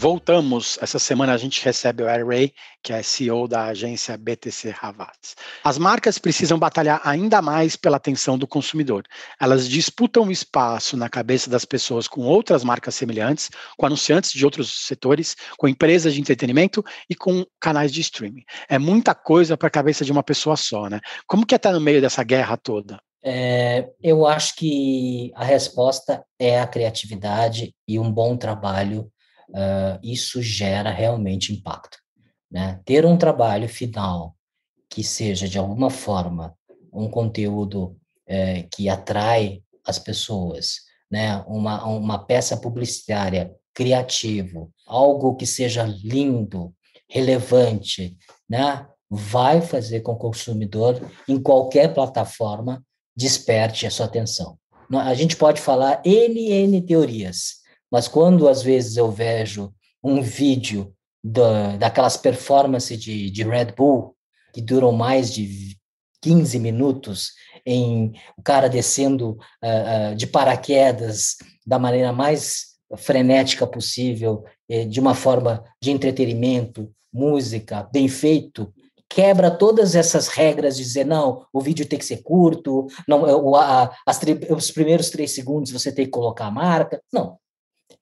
Voltamos. 0.00 0.78
Essa 0.80 1.00
semana 1.00 1.34
a 1.34 1.36
gente 1.36 1.64
recebe 1.64 2.04
o 2.04 2.06
Ray, 2.06 2.52
que 2.84 2.92
é 2.92 3.02
CEO 3.02 3.48
da 3.48 3.64
agência 3.64 4.16
BTC 4.16 4.72
Havas. 4.80 5.34
As 5.64 5.76
marcas 5.76 6.20
precisam 6.20 6.56
batalhar 6.56 7.00
ainda 7.02 7.42
mais 7.42 7.74
pela 7.74 7.96
atenção 7.96 8.38
do 8.38 8.46
consumidor. 8.46 9.02
Elas 9.40 9.68
disputam 9.68 10.30
espaço 10.30 10.96
na 10.96 11.08
cabeça 11.08 11.50
das 11.50 11.64
pessoas 11.64 12.06
com 12.06 12.20
outras 12.20 12.62
marcas 12.62 12.94
semelhantes, 12.94 13.50
com 13.76 13.86
anunciantes 13.86 14.30
de 14.30 14.44
outros 14.44 14.86
setores, 14.86 15.34
com 15.56 15.66
empresas 15.66 16.14
de 16.14 16.20
entretenimento 16.20 16.84
e 17.10 17.16
com 17.16 17.44
canais 17.60 17.92
de 17.92 18.00
streaming. 18.00 18.44
É 18.68 18.78
muita 18.78 19.16
coisa 19.16 19.56
para 19.56 19.66
a 19.66 19.72
cabeça 19.72 20.04
de 20.04 20.12
uma 20.12 20.22
pessoa 20.22 20.54
só, 20.54 20.88
né? 20.88 21.00
Como 21.26 21.44
que 21.44 21.56
é 21.56 21.56
estar 21.56 21.72
no 21.72 21.80
meio 21.80 22.00
dessa 22.00 22.22
guerra 22.22 22.56
toda? 22.56 23.00
É, 23.20 23.88
eu 24.00 24.28
acho 24.28 24.54
que 24.54 25.32
a 25.34 25.44
resposta 25.44 26.24
é 26.38 26.60
a 26.60 26.68
criatividade 26.68 27.74
e 27.88 27.98
um 27.98 28.12
bom 28.12 28.36
trabalho 28.36 29.10
uh, 29.50 29.98
isso 30.02 30.42
gera 30.42 30.90
realmente 30.90 31.52
impacto. 31.52 31.98
Né? 32.50 32.80
Ter 32.84 33.04
um 33.04 33.16
trabalho 33.16 33.68
final 33.68 34.34
que 34.88 35.04
seja, 35.04 35.48
de 35.48 35.58
alguma 35.58 35.90
forma, 35.90 36.54
um 36.92 37.08
conteúdo 37.08 37.96
eh, 38.26 38.66
que 38.74 38.88
atrai 38.88 39.62
as 39.84 39.98
pessoas, 39.98 40.80
né? 41.10 41.44
uma, 41.46 41.84
uma 41.84 42.18
peça 42.18 42.56
publicitária 42.56 43.54
criativo, 43.74 44.72
algo 44.86 45.36
que 45.36 45.46
seja 45.46 45.84
lindo, 45.84 46.74
relevante, 47.08 48.16
né? 48.48 48.86
vai 49.10 49.60
fazer 49.60 50.00
com 50.00 50.12
que 50.12 50.26
o 50.26 50.30
consumidor, 50.30 51.00
em 51.28 51.40
qualquer 51.40 51.94
plataforma, 51.94 52.82
desperte 53.16 53.86
a 53.86 53.90
sua 53.90 54.06
atenção. 54.06 54.58
A 54.90 55.14
gente 55.14 55.36
pode 55.36 55.60
falar 55.60 56.00
N, 56.04 56.50
N 56.50 56.80
teorias, 56.82 57.58
mas 57.90 58.08
quando 58.08 58.48
às 58.48 58.62
vezes 58.62 58.96
eu 58.96 59.10
vejo 59.10 59.72
um 60.02 60.22
vídeo 60.22 60.92
da, 61.22 61.76
daquelas 61.76 62.16
performances 62.16 63.00
de, 63.00 63.30
de 63.30 63.42
Red 63.42 63.72
Bull, 63.76 64.14
que 64.52 64.60
duram 64.60 64.92
mais 64.92 65.32
de 65.32 65.76
15 66.22 66.58
minutos, 66.58 67.32
em 67.64 68.12
o 68.36 68.42
cara 68.42 68.68
descendo 68.68 69.38
uh, 69.62 70.12
uh, 70.12 70.16
de 70.16 70.26
paraquedas 70.26 71.36
da 71.66 71.78
maneira 71.78 72.12
mais 72.12 72.68
frenética 72.96 73.66
possível, 73.66 74.44
eh, 74.68 74.86
de 74.86 74.98
uma 74.98 75.14
forma 75.14 75.62
de 75.80 75.90
entretenimento, 75.90 76.90
música, 77.12 77.86
bem 77.92 78.08
feito, 78.08 78.72
quebra 79.08 79.50
todas 79.50 79.94
essas 79.94 80.28
regras 80.28 80.76
de 80.76 80.84
dizer, 80.84 81.04
não, 81.04 81.46
o 81.52 81.60
vídeo 81.60 81.86
tem 81.86 81.98
que 81.98 82.04
ser 82.04 82.22
curto, 82.22 82.86
não, 83.06 83.22
o, 83.22 83.56
a, 83.56 83.94
as, 84.06 84.20
os 84.50 84.70
primeiros 84.70 85.10
três 85.10 85.34
segundos 85.34 85.70
você 85.70 85.92
tem 85.92 86.04
que 86.04 86.10
colocar 86.10 86.46
a 86.46 86.50
marca. 86.50 87.02
Não, 87.12 87.38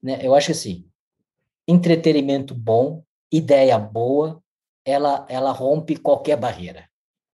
né? 0.07 0.21
Eu 0.23 0.37
acho 0.37 0.53
assim, 0.53 0.85
entretenimento 1.67 2.55
bom, 2.55 3.03
ideia 3.31 3.77
boa, 3.77 4.41
ela, 4.85 5.27
ela 5.29 5.51
rompe 5.51 5.97
qualquer 5.97 6.37
barreira. 6.37 6.89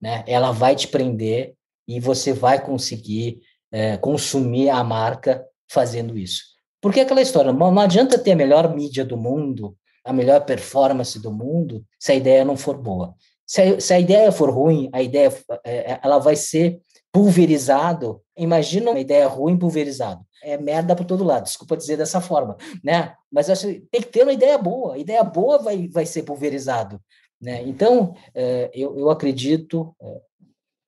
Né? 0.01 0.25
Ela 0.27 0.51
vai 0.51 0.75
te 0.75 0.85
prender 0.85 1.55
e 1.87 1.97
você 2.01 2.33
vai 2.33 2.61
conseguir 2.61 3.39
é, 3.71 3.95
consumir 3.95 4.69
a 4.69 4.83
marca 4.83 5.45
fazendo 5.71 6.17
isso. 6.17 6.43
Porque 6.81 6.99
aquela 6.99 7.21
história, 7.21 7.53
não 7.53 7.79
adianta 7.79 8.19
ter 8.19 8.33
a 8.33 8.35
melhor 8.35 8.75
mídia 8.75 9.05
do 9.05 9.15
mundo, 9.15 9.77
a 10.03 10.11
melhor 10.11 10.43
performance 10.43 11.17
do 11.19 11.31
mundo, 11.31 11.85
se 11.97 12.11
a 12.11 12.15
ideia 12.15 12.43
não 12.43 12.57
for 12.57 12.77
boa. 12.77 13.15
Se 13.45 13.61
a, 13.61 13.79
se 13.79 13.93
a 13.93 13.99
ideia 13.99 14.29
for 14.29 14.49
ruim, 14.49 14.89
a 14.91 15.01
ideia 15.01 15.33
é, 15.63 16.01
ela 16.03 16.17
vai 16.17 16.35
ser 16.35 16.81
pulverizado. 17.17 18.21
Imagina 18.37 18.91
uma 18.91 18.99
ideia 18.99 19.27
ruim 19.27 19.57
pulverizado 19.57 20.23
é 20.43 20.55
merda 20.55 20.95
para 20.95 21.03
todo 21.03 21.23
lado, 21.23 21.45
desculpa 21.45 21.75
dizer 21.75 21.97
dessa 21.97 22.21
forma, 22.21 22.55
né? 22.83 23.15
Mas 23.31 23.49
acho 23.49 23.67
que 23.67 23.79
tem 23.91 24.01
que 24.01 24.07
ter 24.07 24.21
uma 24.21 24.33
ideia 24.33 24.55
boa, 24.55 24.93
a 24.93 24.97
ideia 24.97 25.23
boa 25.23 25.57
vai, 25.57 25.87
vai 25.87 26.05
ser 26.05 26.23
pulverizado, 26.23 27.01
né? 27.41 27.63
Então, 27.63 28.15
é, 28.35 28.69
eu, 28.71 28.97
eu 28.97 29.09
acredito, 29.09 29.95
é, 29.99 30.21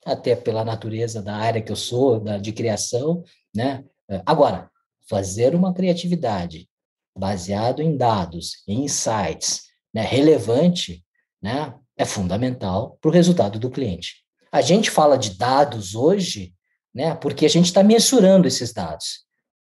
até 0.06 0.36
pela 0.36 0.64
natureza 0.64 1.20
da 1.22 1.36
área 1.36 1.62
que 1.64 1.72
eu 1.72 1.76
sou, 1.76 2.20
da, 2.20 2.38
de 2.38 2.52
criação, 2.52 3.24
né? 3.56 3.84
É, 4.08 4.22
agora, 4.24 4.70
fazer 5.10 5.56
uma 5.56 5.74
criatividade 5.74 6.70
baseado 7.18 7.82
em 7.82 7.98
dados, 7.98 8.64
em 8.68 8.84
insights, 8.84 9.64
né, 9.92 10.04
relevante, 10.04 11.04
né, 11.42 11.74
é 11.98 12.06
fundamental 12.06 12.98
para 13.02 13.10
o 13.10 13.14
resultado 13.14 13.60
do 13.60 13.72
cliente. 13.72 14.24
A 14.52 14.62
gente 14.62 14.90
fala 14.90 15.18
de 15.18 15.38
dados 15.38 15.96
hoje, 15.96 16.54
né, 16.94 17.16
porque 17.16 17.46
a 17.46 17.50
gente 17.50 17.66
está 17.66 17.84
mensurando 17.84 18.48
esses 18.48 18.74
dados. 18.74 19.26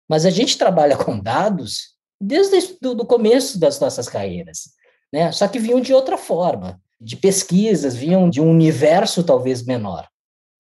Mas 0.09 0.27
a 0.27 0.31
gente 0.31 0.59
trabalha 0.59 0.97
com 0.97 1.19
dados 1.19 1.93
desde 2.21 2.77
o 2.87 3.05
começo 3.05 3.59
das 3.59 3.81
nossas 3.81 4.09
carreiras, 4.09 4.71
né? 5.13 5.33
Só 5.33 5.49
que 5.49 5.59
vinham 5.59 5.81
de 5.81 5.93
outra 5.93 6.17
forma, 6.17 6.81
de 7.01 7.17
pesquisas, 7.17 7.97
vinham 7.97 8.31
de 8.31 8.41
um 8.41 8.49
universo 8.49 9.25
talvez 9.25 9.65
menor, 9.65 10.09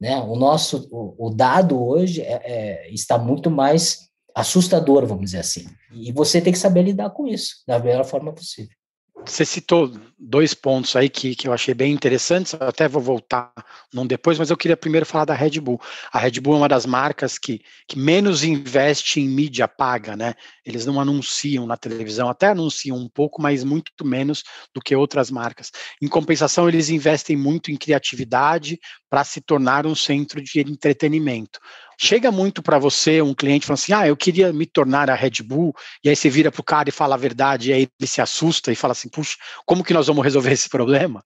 né? 0.00 0.19
O 0.21 0.35
nosso, 0.35 0.88
o, 0.91 1.26
o 1.26 1.31
dado 1.31 1.81
hoje 1.81 2.23
é, 2.23 2.41
é, 2.45 2.91
está 2.93 3.17
muito 3.17 3.50
mais 3.50 4.09
assustador, 4.35 5.07
vamos 5.07 5.26
dizer 5.26 5.38
assim. 5.38 5.67
E 5.93 6.11
você 6.11 6.41
tem 6.41 6.52
que 6.52 6.59
saber 6.59 6.83
lidar 6.83 7.11
com 7.11 7.29
isso 7.29 7.62
da 7.67 7.79
melhor 7.79 8.05
forma 8.05 8.33
possível. 8.33 8.76
Você 9.25 9.45
citou 9.45 9.93
dois 10.19 10.52
pontos 10.52 10.95
aí 10.97 11.09
que, 11.09 11.35
que 11.35 11.47
eu 11.47 11.52
achei 11.52 11.75
bem 11.75 11.93
interessantes, 11.93 12.52
eu 12.52 12.67
até 12.67 12.88
vou 12.88 13.00
voltar 13.00 13.52
num 13.93 14.07
depois, 14.07 14.38
mas 14.38 14.50
eu 14.50 14.57
queria 14.57 14.76
primeiro 14.76 15.07
falar 15.07 15.25
da 15.25 15.35
Red 15.35 15.61
Bull. 15.61 15.81
A 16.12 16.19
Red 16.19 16.41
Bull 16.41 16.55
é 16.55 16.59
uma 16.59 16.69
das 16.69 16.87
marcas 16.87 17.38
que, 17.38 17.61
que 17.88 17.99
menos 17.99 18.43
investe 18.45 19.21
em 19.21 19.29
mídia 19.29 19.67
paga, 19.69 20.17
né? 20.17 20.35
Eles 20.64 20.87
não 20.87 21.00
anunciam 21.00 21.67
na 21.67 21.76
televisão, 21.76 22.29
até 22.29 22.49
anunciam 22.49 22.97
um 22.97 23.09
pouco, 23.09 23.41
mas 23.41 23.64
muito 23.64 23.91
menos 24.05 24.43
do 24.75 24.81
que 24.81 24.95
outras 24.95 25.31
marcas. 25.31 25.71
Em 26.00 26.09
compensação, 26.09 26.69
eles 26.69 26.88
investem 26.88 27.37
muito 27.37 27.71
em 27.71 27.76
criatividade 27.76 28.79
para 29.12 29.25
se 29.25 29.42
tornar 29.42 29.87
um 29.87 29.95
centro 29.95 30.42
de 30.42 30.61
entretenimento. 30.61 31.61
Chega 32.00 32.33
muito 32.33 32.62
para 32.62 32.78
você 32.78 33.21
um 33.21 33.35
cliente 33.35 33.66
falando 33.66 33.78
assim: 33.78 33.92
ah, 33.92 34.09
eu 34.09 34.16
queria 34.16 34.50
me 34.54 34.64
tornar 34.64 35.11
a 35.11 35.14
Red 35.14 35.42
Bull, 35.45 35.75
e 36.02 36.09
aí 36.09 36.16
você 36.16 36.31
vira 36.31 36.50
para 36.50 36.62
o 36.62 36.64
cara 36.64 36.88
e 36.88 36.92
fala 36.92 37.14
a 37.14 37.19
verdade, 37.19 37.69
e 37.69 37.73
aí 37.75 37.88
ele 38.00 38.09
se 38.09 38.23
assusta 38.23 38.73
e 38.73 38.75
fala 38.75 38.92
assim: 38.92 39.11
puxa, 39.11 39.37
como 39.66 39.85
que 39.85 39.92
nós 39.92 40.07
vamos 40.07 40.25
resolver 40.25 40.50
esse 40.50 40.66
problema? 40.66 41.23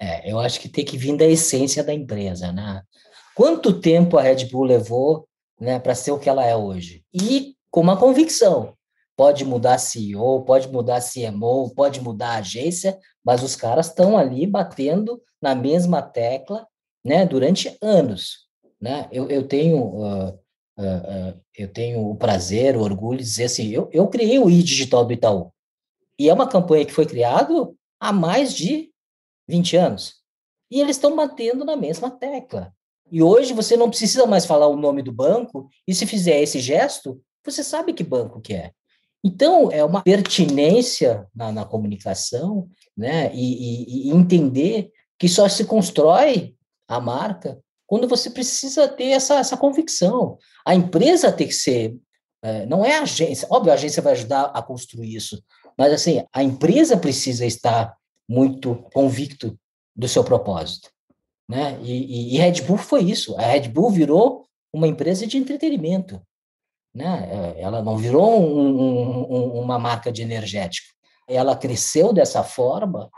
É, 0.00 0.28
eu 0.28 0.40
acho 0.40 0.58
que 0.58 0.68
tem 0.68 0.84
que 0.84 0.98
vir 0.98 1.16
da 1.16 1.24
essência 1.24 1.84
da 1.84 1.94
empresa, 1.94 2.50
né? 2.50 2.82
Quanto 3.36 3.78
tempo 3.80 4.18
a 4.18 4.22
Red 4.22 4.46
Bull 4.46 4.64
levou 4.64 5.28
né, 5.60 5.78
para 5.78 5.94
ser 5.94 6.10
o 6.10 6.18
que 6.18 6.28
ela 6.28 6.44
é 6.44 6.56
hoje? 6.56 7.04
E 7.14 7.54
com 7.70 7.82
uma 7.82 7.96
convicção. 7.96 8.74
Pode 9.16 9.44
mudar 9.44 9.78
CEO, 9.78 10.44
pode 10.44 10.68
mudar 10.68 11.00
CMO, 11.00 11.72
pode 11.72 12.00
mudar 12.00 12.38
agência, 12.38 12.98
mas 13.24 13.44
os 13.44 13.54
caras 13.54 13.86
estão 13.86 14.18
ali 14.18 14.44
batendo 14.44 15.22
na 15.40 15.54
mesma 15.54 16.02
tecla 16.02 16.66
né, 17.04 17.26
durante 17.26 17.76
anos. 17.80 18.48
Né? 18.80 19.08
Eu, 19.12 19.28
eu 19.28 19.46
tenho 19.46 19.78
uh, 19.78 20.28
uh, 20.78 21.32
uh, 21.32 21.40
eu 21.56 21.68
tenho 21.68 22.08
o 22.08 22.16
prazer, 22.16 22.76
o 22.76 22.82
orgulho 22.82 23.18
de 23.18 23.24
dizer 23.24 23.44
assim, 23.44 23.68
eu, 23.68 23.88
eu 23.92 24.06
criei 24.08 24.38
o 24.38 24.50
e-digital 24.50 25.04
do 25.04 25.12
Itaú. 25.12 25.52
E 26.18 26.28
é 26.28 26.34
uma 26.34 26.48
campanha 26.48 26.84
que 26.84 26.92
foi 26.92 27.06
criada 27.06 27.54
há 28.00 28.12
mais 28.12 28.54
de 28.54 28.90
20 29.48 29.76
anos. 29.76 30.14
E 30.70 30.80
eles 30.80 30.96
estão 30.96 31.14
batendo 31.14 31.64
na 31.64 31.76
mesma 31.76 32.10
tecla. 32.10 32.72
E 33.10 33.22
hoje 33.22 33.52
você 33.52 33.76
não 33.76 33.90
precisa 33.90 34.26
mais 34.26 34.46
falar 34.46 34.68
o 34.68 34.76
nome 34.76 35.02
do 35.02 35.12
banco, 35.12 35.68
e 35.86 35.94
se 35.94 36.06
fizer 36.06 36.40
esse 36.40 36.58
gesto, 36.60 37.20
você 37.44 37.62
sabe 37.62 37.92
que 37.92 38.02
banco 38.02 38.40
que 38.40 38.54
é. 38.54 38.72
Então, 39.24 39.70
é 39.70 39.84
uma 39.84 40.02
pertinência 40.02 41.28
na, 41.34 41.52
na 41.52 41.64
comunicação, 41.64 42.68
né? 42.96 43.32
E, 43.34 44.08
e, 44.08 44.08
e 44.08 44.10
entender 44.10 44.90
que 45.18 45.28
só 45.28 45.48
se 45.48 45.64
constrói 45.64 46.56
a 46.96 47.00
marca 47.00 47.58
quando 47.86 48.08
você 48.08 48.30
precisa 48.30 48.88
ter 48.88 49.08
essa, 49.08 49.34
essa 49.34 49.56
convicção. 49.56 50.38
A 50.64 50.74
empresa 50.74 51.30
tem 51.30 51.46
que 51.46 51.54
ser, 51.54 51.94
é, 52.42 52.64
não 52.66 52.84
é 52.84 52.96
a 52.96 53.02
agência, 53.02 53.46
óbvio, 53.50 53.70
a 53.70 53.74
agência 53.74 54.02
vai 54.02 54.12
ajudar 54.12 54.44
a 54.44 54.62
construir 54.62 55.14
isso, 55.14 55.42
mas 55.78 55.92
assim, 55.92 56.24
a 56.32 56.42
empresa 56.42 56.96
precisa 56.96 57.44
estar 57.44 57.94
muito 58.28 58.76
convicto 58.94 59.58
do 59.94 60.08
seu 60.08 60.24
propósito. 60.24 60.90
Né? 61.48 61.78
E, 61.82 61.92
e, 61.92 62.34
e 62.34 62.38
Red 62.38 62.62
Bull 62.62 62.78
foi 62.78 63.02
isso. 63.02 63.36
A 63.36 63.42
Red 63.42 63.68
Bull 63.68 63.90
virou 63.90 64.46
uma 64.72 64.88
empresa 64.88 65.26
de 65.26 65.36
entretenimento. 65.36 66.20
Né? 66.94 67.28
É, 67.30 67.60
ela 67.60 67.82
não 67.82 67.96
virou 67.96 68.40
um, 68.40 69.30
um, 69.30 69.60
uma 69.60 69.78
marca 69.78 70.10
de 70.10 70.22
energético. 70.22 70.88
Ela 71.28 71.56
cresceu 71.56 72.12
dessa 72.12 72.42
forma 72.42 73.10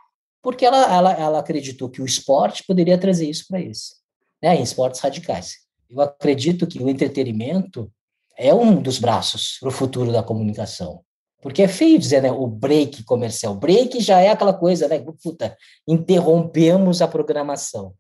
porque 0.44 0.64
ela, 0.64 0.94
ela, 0.94 1.12
ela 1.14 1.38
acreditou 1.40 1.88
que 1.88 2.00
o 2.00 2.06
esporte 2.06 2.62
poderia 2.68 2.98
trazer 2.98 3.28
isso 3.28 3.46
para 3.48 3.60
eles 3.60 4.04
né, 4.44 4.56
em 4.56 4.62
esportes 4.62 5.00
radicais. 5.00 5.54
Eu 5.88 6.02
acredito 6.02 6.66
que 6.66 6.82
o 6.82 6.88
entretenimento 6.90 7.90
é 8.36 8.52
um 8.52 8.80
dos 8.80 8.98
braços 8.98 9.56
para 9.58 9.70
o 9.70 9.72
futuro 9.72 10.12
da 10.12 10.22
comunicação. 10.22 11.00
Porque 11.40 11.62
é 11.62 11.68
feio 11.68 11.98
dizer, 11.98 12.22
né, 12.22 12.30
o 12.30 12.46
break 12.46 13.04
comercial. 13.04 13.54
Break 13.54 14.00
já 14.00 14.20
é 14.20 14.28
aquela 14.28 14.52
coisa, 14.52 14.86
né, 14.86 15.02
puta, 15.22 15.56
interrompemos 15.88 17.00
a 17.00 17.08
programação. 17.08 17.94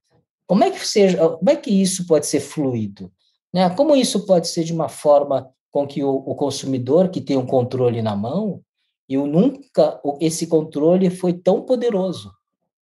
Como 0.46 0.62
é 0.64 0.70
que 0.70 0.86
seja, 0.86 1.16
como 1.16 1.50
é 1.50 1.56
que 1.56 1.70
isso 1.70 2.06
pode 2.06 2.26
ser 2.26 2.40
fluido? 2.40 3.10
Né? 3.52 3.70
Como 3.70 3.96
isso 3.96 4.26
pode 4.26 4.48
ser 4.48 4.64
de 4.64 4.72
uma 4.72 4.90
forma 4.90 5.50
com 5.70 5.86
que 5.86 6.04
o, 6.04 6.10
o 6.10 6.34
consumidor 6.34 7.08
que 7.08 7.22
tem 7.22 7.38
um 7.38 7.46
controle 7.46 8.02
na 8.02 8.14
mão, 8.14 8.60
eu 9.08 9.26
nunca 9.26 10.00
esse 10.20 10.46
controle 10.46 11.10
foi 11.10 11.32
tão 11.32 11.62
poderoso, 11.62 12.32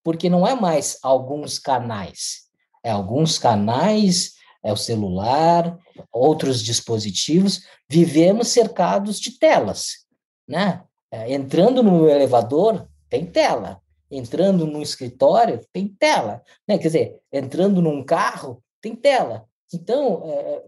porque 0.05 0.29
não 0.31 0.47
é 0.47 0.55
mais 0.55 0.99
alguns 1.03 1.59
canais, 1.59 2.49
é 2.83 2.91
alguns 2.91 3.39
canais, 3.39 4.35
é 4.63 4.73
o 4.73 4.77
celular, 4.77 5.77
outros 6.13 6.63
dispositivos, 6.63 7.63
vivemos 7.89 8.49
cercados 8.49 9.21
de 9.21 9.39
telas, 9.39 10.07
né? 10.47 10.83
É, 11.11 11.35
entrando 11.35 11.83
no 11.83 12.09
elevador, 12.09 12.89
tem 13.11 13.27
tela. 13.27 13.83
Entrando 14.11 14.67
no 14.67 14.81
escritório, 14.81 15.61
tem 15.71 15.87
tela. 15.87 16.43
Né? 16.67 16.79
Quer 16.79 16.89
dizer, 16.89 17.21
entrando 17.31 17.83
num 17.83 18.03
carro, 18.03 18.63
tem 18.81 18.97
tela. 18.97 19.47
Então, 19.73 20.23
é, 20.25 20.63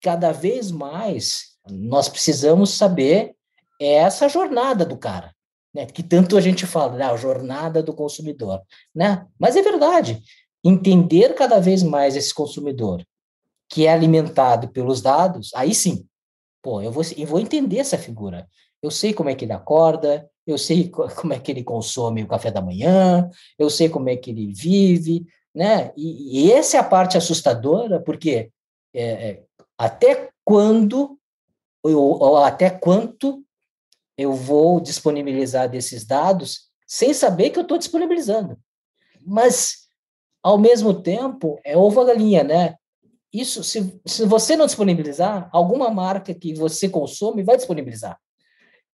cada 0.00 0.30
vez 0.30 0.70
mais, 0.70 1.56
nós 1.68 2.08
precisamos 2.08 2.70
saber 2.70 3.34
essa 3.80 4.28
jornada 4.28 4.84
do 4.84 4.96
cara, 4.96 5.34
né? 5.74 5.86
que 5.86 6.02
tanto 6.02 6.36
a 6.36 6.40
gente 6.40 6.66
fala, 6.66 6.96
né? 6.96 7.04
a 7.04 7.16
jornada 7.16 7.82
do 7.82 7.94
consumidor. 7.94 8.60
Né? 8.94 9.26
Mas 9.38 9.56
é 9.56 9.62
verdade, 9.62 10.22
entender 10.64 11.34
cada 11.34 11.60
vez 11.60 11.82
mais 11.82 12.16
esse 12.16 12.34
consumidor, 12.34 13.04
que 13.68 13.86
é 13.86 13.92
alimentado 13.92 14.68
pelos 14.68 15.00
dados, 15.00 15.50
aí 15.54 15.74
sim, 15.74 16.06
pô, 16.62 16.80
eu 16.80 16.90
vou, 16.90 17.04
eu 17.16 17.26
vou 17.26 17.38
entender 17.38 17.78
essa 17.78 17.98
figura. 17.98 18.48
Eu 18.82 18.90
sei 18.90 19.12
como 19.12 19.28
é 19.28 19.34
que 19.34 19.44
ele 19.44 19.52
acorda, 19.52 20.28
eu 20.46 20.56
sei 20.56 20.88
como 20.90 21.32
é 21.32 21.38
que 21.38 21.50
ele 21.50 21.62
consome 21.62 22.22
o 22.22 22.28
café 22.28 22.50
da 22.50 22.62
manhã, 22.62 23.28
eu 23.58 23.68
sei 23.70 23.88
como 23.88 24.08
é 24.08 24.16
que 24.16 24.30
ele 24.30 24.52
vive, 24.52 25.26
né? 25.54 25.92
E, 25.96 26.46
e 26.46 26.52
essa 26.52 26.76
é 26.76 26.80
a 26.80 26.84
parte 26.84 27.16
assustadora, 27.16 28.00
porque 28.00 28.50
é, 28.94 29.02
é, 29.02 29.42
até 29.76 30.30
quando 30.44 31.18
ou, 31.82 32.20
ou 32.20 32.36
até 32.38 32.70
quanto 32.70 33.44
eu 34.18 34.32
vou 34.32 34.80
disponibilizar 34.80 35.70
desses 35.70 36.04
dados 36.04 36.68
sem 36.86 37.14
saber 37.14 37.50
que 37.50 37.58
eu 37.58 37.62
estou 37.62 37.78
disponibilizando. 37.78 38.58
Mas 39.24 39.88
ao 40.42 40.58
mesmo 40.58 41.02
tempo, 41.02 41.60
é 41.64 41.76
ovo 41.76 42.00
a 42.00 42.04
galinha, 42.04 42.42
né? 42.42 42.74
Isso, 43.32 43.62
se, 43.62 44.00
se 44.06 44.24
você 44.24 44.56
não 44.56 44.66
disponibilizar, 44.66 45.48
alguma 45.52 45.90
marca 45.90 46.34
que 46.34 46.54
você 46.54 46.88
consome 46.88 47.42
vai 47.42 47.56
disponibilizar. 47.56 48.18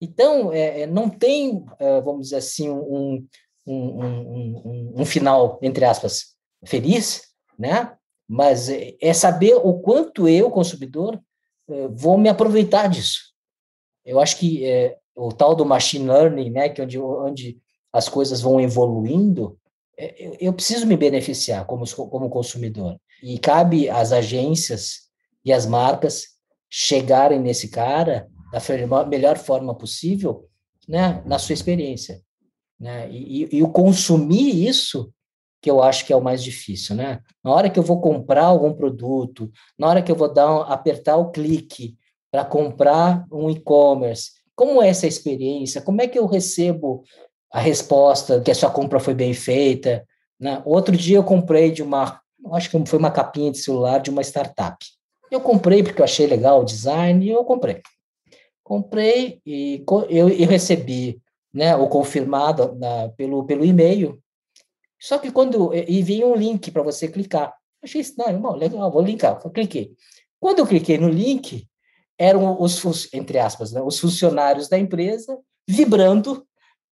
Então, 0.02 0.52
é, 0.52 0.82
é 0.82 0.88
não 0.88 1.10
tem, 1.10 1.64
é, 1.80 2.02
vamos 2.02 2.24
dizer 2.24 2.38
assim, 2.38 2.70
um, 2.70 3.26
um, 3.66 3.76
um, 3.76 4.94
um, 4.98 5.06
final, 5.06 5.60
entre 5.62 5.86
aspas, 5.86 6.36
feliz, 6.66 7.22
né? 7.58 7.96
Mas 8.28 8.70
é, 8.70 8.96
é 9.00 9.14
saber 9.14 9.56
o 9.56 9.80
quanto 9.80 10.28
eu, 10.28 10.50
consumidor, 10.50 11.22
vou 11.92 12.18
me 12.18 12.28
aproveitar 12.28 12.88
disso. 12.88 13.34
Eu 14.04 14.20
acho 14.20 14.38
que 14.38 14.66
é, 14.66 14.98
o 15.16 15.32
tal 15.32 15.56
do 15.56 15.66
machine 15.66 16.08
learning, 16.08 16.50
né, 16.50 16.70
que 16.70 16.82
onde, 16.82 17.00
onde 17.00 17.62
as 17.92 18.10
coisas 18.10 18.42
vão 18.42 18.60
evoluindo, 18.60 19.58
é, 19.98 20.38
eu 20.40 20.54
preciso 20.54 20.88
me 20.88 20.98
beneficiar 20.98 21.66
como, 21.66 21.86
como 22.10 22.30
consumidor. 22.30 23.00
E 23.22 23.38
cabe 23.38 23.90
às 23.90 24.12
agências 24.12 25.04
e 25.46 25.54
às 25.54 25.66
marcas 25.66 26.34
chegarem 26.70 27.40
nesse 27.40 27.70
cara 27.70 28.28
da 28.52 29.06
melhor 29.06 29.38
forma 29.38 29.76
possível, 29.76 30.48
né, 30.88 31.22
na 31.26 31.38
sua 31.40 31.54
experiência. 31.54 32.22
Né? 32.80 33.10
E, 33.12 33.58
e, 33.58 33.64
o 33.64 33.70
consumir 33.70 34.68
isso, 34.68 35.14
que 35.62 35.72
eu 35.72 35.82
acho 35.82 36.06
que 36.06 36.12
é 36.12 36.16
o 36.16 36.24
mais 36.24 36.44
difícil. 36.44 36.96
Né? 36.96 37.22
Na 37.44 37.52
hora 37.52 37.70
que 37.70 37.80
eu 37.80 37.84
vou 37.84 38.02
comprar 38.02 38.46
algum 38.46 38.74
produto, 38.74 39.52
na 39.78 39.88
hora 39.88 40.02
que 40.02 40.12
eu 40.12 40.16
vou 40.16 40.32
dar 40.32 40.64
apertar 40.64 41.16
o 41.18 41.32
clique 41.32 41.96
para 42.32 42.44
comprar 42.44 43.26
um 43.32 43.50
e-commerce, 43.50 44.32
como 44.56 44.82
é 44.82 44.90
essa 44.90 45.08
experiência? 45.08 45.82
Como 45.82 46.02
é 46.02 46.08
que 46.08 46.18
eu 46.18 46.26
recebo 46.26 47.04
a 47.54 47.60
resposta 47.60 48.42
que 48.42 48.50
a 48.50 48.56
sua 48.56 48.72
compra 48.72 49.00
foi 49.00 49.14
bem 49.14 49.32
feita. 49.32 50.04
Né? 50.40 50.60
Outro 50.66 50.98
dia 50.98 51.18
eu 51.18 51.24
comprei 51.24 51.70
de 51.70 51.84
uma, 51.84 52.20
acho 52.52 52.70
que 52.70 52.86
foi 52.88 52.98
uma 52.98 53.12
capinha 53.12 53.52
de 53.52 53.60
celular 53.60 54.00
de 54.00 54.10
uma 54.10 54.24
startup. 54.24 54.84
Eu 55.30 55.40
comprei 55.40 55.84
porque 55.84 56.02
eu 56.02 56.04
achei 56.04 56.26
legal 56.26 56.62
o 56.62 56.66
design 56.66 57.24
e 57.24 57.30
eu 57.30 57.46
comprei. 57.46 57.80
Comprei 58.64 59.40
e 59.46 59.84
eu, 60.10 60.30
eu 60.30 60.48
recebi 60.48 61.22
né, 61.54 61.76
o 61.76 61.88
confirmado 61.88 62.74
na, 62.76 63.10
pelo, 63.10 63.46
pelo 63.46 63.64
e-mail. 63.64 64.20
Só 65.00 65.20
que 65.20 65.32
quando. 65.32 65.74
E 65.74 66.02
vinha 66.02 66.26
um 66.26 66.36
link 66.36 66.72
para 66.72 66.82
você 66.82 67.08
clicar. 67.08 67.54
Achei 67.84 68.02
isso, 68.02 68.16
não, 68.18 68.56
legal, 68.56 68.90
vou 68.90 69.02
linkar. 69.02 69.40
Eu 69.44 69.52
cliquei. 69.52 69.92
Quando 70.40 70.60
eu 70.60 70.68
cliquei 70.68 70.98
no 70.98 71.10
link, 71.10 71.68
eram 72.18 72.62
os, 72.62 73.14
entre 73.14 73.40
aspas, 73.40 73.72
né, 73.72 73.82
os 73.82 74.00
funcionários 74.00 74.68
da 74.68 74.78
empresa 74.78 75.38
vibrando 75.68 76.46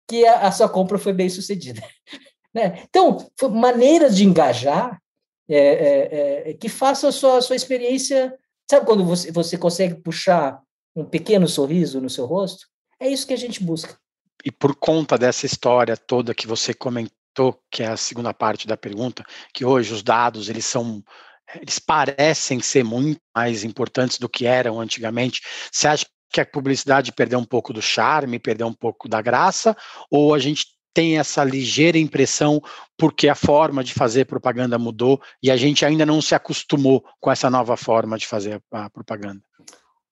que 0.07 0.25
a, 0.25 0.47
a 0.47 0.51
sua 0.51 0.69
compra 0.69 0.97
foi 0.97 1.13
bem 1.13 1.29
sucedida. 1.29 1.81
Né? 2.53 2.85
Então, 2.89 3.29
maneiras 3.51 4.15
de 4.15 4.23
engajar 4.23 4.97
é, 5.45 5.57
é, 5.57 6.49
é, 6.51 6.53
que 6.53 6.69
façam 6.69 7.09
a 7.09 7.11
sua, 7.11 7.37
a 7.39 7.41
sua 7.41 7.57
experiência. 7.57 8.33
Sabe 8.71 8.85
quando 8.85 9.03
você, 9.03 9.29
você 9.29 9.57
consegue 9.57 9.95
puxar 9.95 10.61
um 10.95 11.03
pequeno 11.03 11.49
sorriso 11.49 11.99
no 11.99 12.09
seu 12.09 12.25
rosto? 12.25 12.65
É 12.97 13.09
isso 13.09 13.27
que 13.27 13.33
a 13.33 13.37
gente 13.37 13.61
busca. 13.61 13.97
e 14.45 14.51
por 14.51 14.73
conta 14.73 15.17
dessa 15.17 15.45
história 15.45 15.97
toda 15.97 16.33
que 16.33 16.47
você 16.47 16.73
comentou, 16.73 17.61
que 17.69 17.83
é 17.83 17.87
a 17.87 17.97
segunda 17.97 18.33
parte 18.33 18.65
da 18.65 18.77
pergunta, 18.77 19.25
que 19.53 19.65
hoje 19.65 19.93
os 19.93 20.01
dados 20.01 20.47
eles 20.47 20.65
são 20.65 21.03
eles 21.53 21.79
parecem 21.79 22.59
ser 22.61 22.83
muito 22.83 23.19
mais 23.35 23.63
importantes 23.63 24.17
do 24.17 24.29
que 24.29 24.45
eram 24.45 24.79
antigamente. 24.79 25.41
Você 25.71 25.87
acha 25.87 26.05
que 26.31 26.41
a 26.41 26.45
publicidade 26.45 27.11
perdeu 27.11 27.39
um 27.39 27.45
pouco 27.45 27.71
do 27.71 27.81
charme, 27.81 28.39
perdeu 28.39 28.67
um 28.67 28.73
pouco 28.73 29.07
da 29.07 29.21
graça, 29.21 29.75
ou 30.09 30.33
a 30.33 30.39
gente 30.39 30.65
tem 30.93 31.19
essa 31.19 31.43
ligeira 31.43 31.97
impressão 31.97 32.61
porque 32.97 33.27
a 33.27 33.35
forma 33.35 33.83
de 33.83 33.93
fazer 33.93 34.25
propaganda 34.25 34.79
mudou 34.79 35.21
e 35.43 35.51
a 35.51 35.57
gente 35.57 35.85
ainda 35.85 36.05
não 36.05 36.21
se 36.21 36.33
acostumou 36.33 37.03
com 37.19 37.29
essa 37.29 37.49
nova 37.49 37.75
forma 37.75 38.17
de 38.17 38.25
fazer 38.25 38.61
a 38.71 38.89
propaganda? 38.89 39.41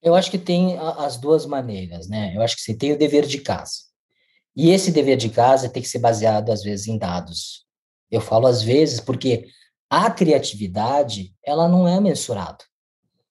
Eu 0.01 0.13
acho 0.13 0.29
que 0.29 0.37
tem 0.37 0.77
as 0.77 1.15
duas 1.15 1.45
maneiras, 1.45 2.09
né? 2.09 2.33
Eu 2.35 2.41
acho 2.41 2.57
que 2.57 2.61
você 2.61 2.73
tem 2.73 2.91
o 2.91 2.97
dever 2.97 3.25
de 3.25 3.39
casa. 3.39 3.93
E 4.53 4.69
esse 4.69 4.91
dever 4.91 5.15
de 5.15 5.29
casa 5.29 5.69
tem 5.69 5.81
que 5.81 5.87
ser 5.87 5.99
baseado, 5.99 6.51
às 6.51 6.61
vezes, 6.61 6.87
em 6.87 6.97
dados. 6.97 7.65
Eu 8.11 8.19
falo 8.19 8.45
às 8.45 8.61
vezes 8.61 8.99
porque 8.99 9.47
a 9.95 10.09
criatividade, 10.09 11.35
ela 11.45 11.67
não 11.67 11.87
é 11.87 11.99
mensurada. 11.99 12.63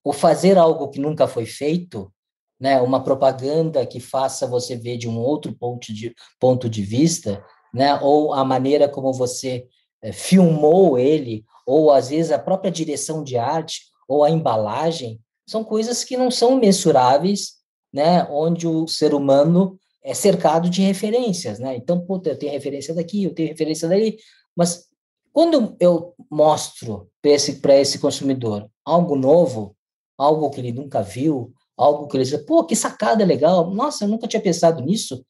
O 0.05 0.13
fazer 0.13 0.57
algo 0.57 0.91
que 0.91 1.01
nunca 1.01 1.27
foi 1.27 1.45
feito, 1.45 2.13
né, 2.59 2.81
uma 2.81 3.03
propaganda 3.03 3.85
que 3.85 3.99
faça 3.99 4.47
você 4.47 4.77
ver 4.77 4.97
de 4.97 5.09
um 5.09 5.19
outro 5.19 5.53
ponto 5.53 5.93
de, 5.93 6.15
ponto 6.39 6.69
de 6.69 6.83
vista, 6.83 7.45
né, 7.75 7.99
ou 8.01 8.33
a 8.33 8.45
maneira 8.45 8.89
como 8.89 9.13
você 9.13 9.67
é, 10.01 10.13
filmou 10.13 10.97
ele, 10.97 11.45
ou 11.67 11.91
às 11.91 12.11
vezes 12.11 12.31
a 12.31 12.39
própria 12.39 12.71
direção 12.71 13.25
de 13.25 13.37
arte, 13.37 13.83
ou 14.07 14.23
a 14.23 14.31
embalagem, 14.31 15.21
são 15.45 15.65
coisas 15.65 16.05
que 16.05 16.17
não 16.17 16.31
são 16.31 16.55
mensuráveis, 16.55 17.55
né? 17.93 18.25
Onde 18.31 18.69
o 18.69 18.87
ser 18.87 19.15
humano 19.15 19.77
é 20.03 20.15
cercado 20.15 20.71
de 20.71 20.81
referências, 20.83 21.59
né? 21.59 21.75
Então, 21.75 22.01
puta, 22.01 22.31
eu 22.31 22.39
tenho 22.39 22.53
referência 22.53 22.95
daqui, 22.95 23.25
eu 23.25 23.35
tenho 23.35 23.49
referência 23.49 23.89
dali, 23.89 24.17
mas 24.57 24.92
quando 25.33 25.77
eu 25.81 26.15
mostro 26.31 27.09
para 27.21 27.33
esse, 27.33 27.61
esse 27.65 27.99
consumidor 27.99 28.69
algo 28.85 29.17
novo, 29.17 29.77
algo 30.19 30.51
que 30.51 30.61
ele 30.61 30.73
nunca 30.73 31.03
viu, 31.03 31.53
algo 31.77 32.07
que 32.07 32.17
ele 32.17 32.25
diz, 32.25 32.37
pô, 32.45 32.65
que 32.65 32.77
sacada 32.77 33.25
legal, 33.25 33.71
nossa, 33.71 34.05
eu 34.05 34.09
nunca 34.09 34.29
tinha 34.29 34.43
pensado 34.43 34.83
nisso, 34.83 35.25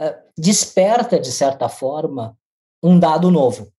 uh, 0.00 0.14
desperta, 0.38 1.18
de 1.18 1.32
certa 1.32 1.68
forma, 1.68 2.36
um 2.82 2.98
dado 2.98 3.30
novo. 3.30 3.72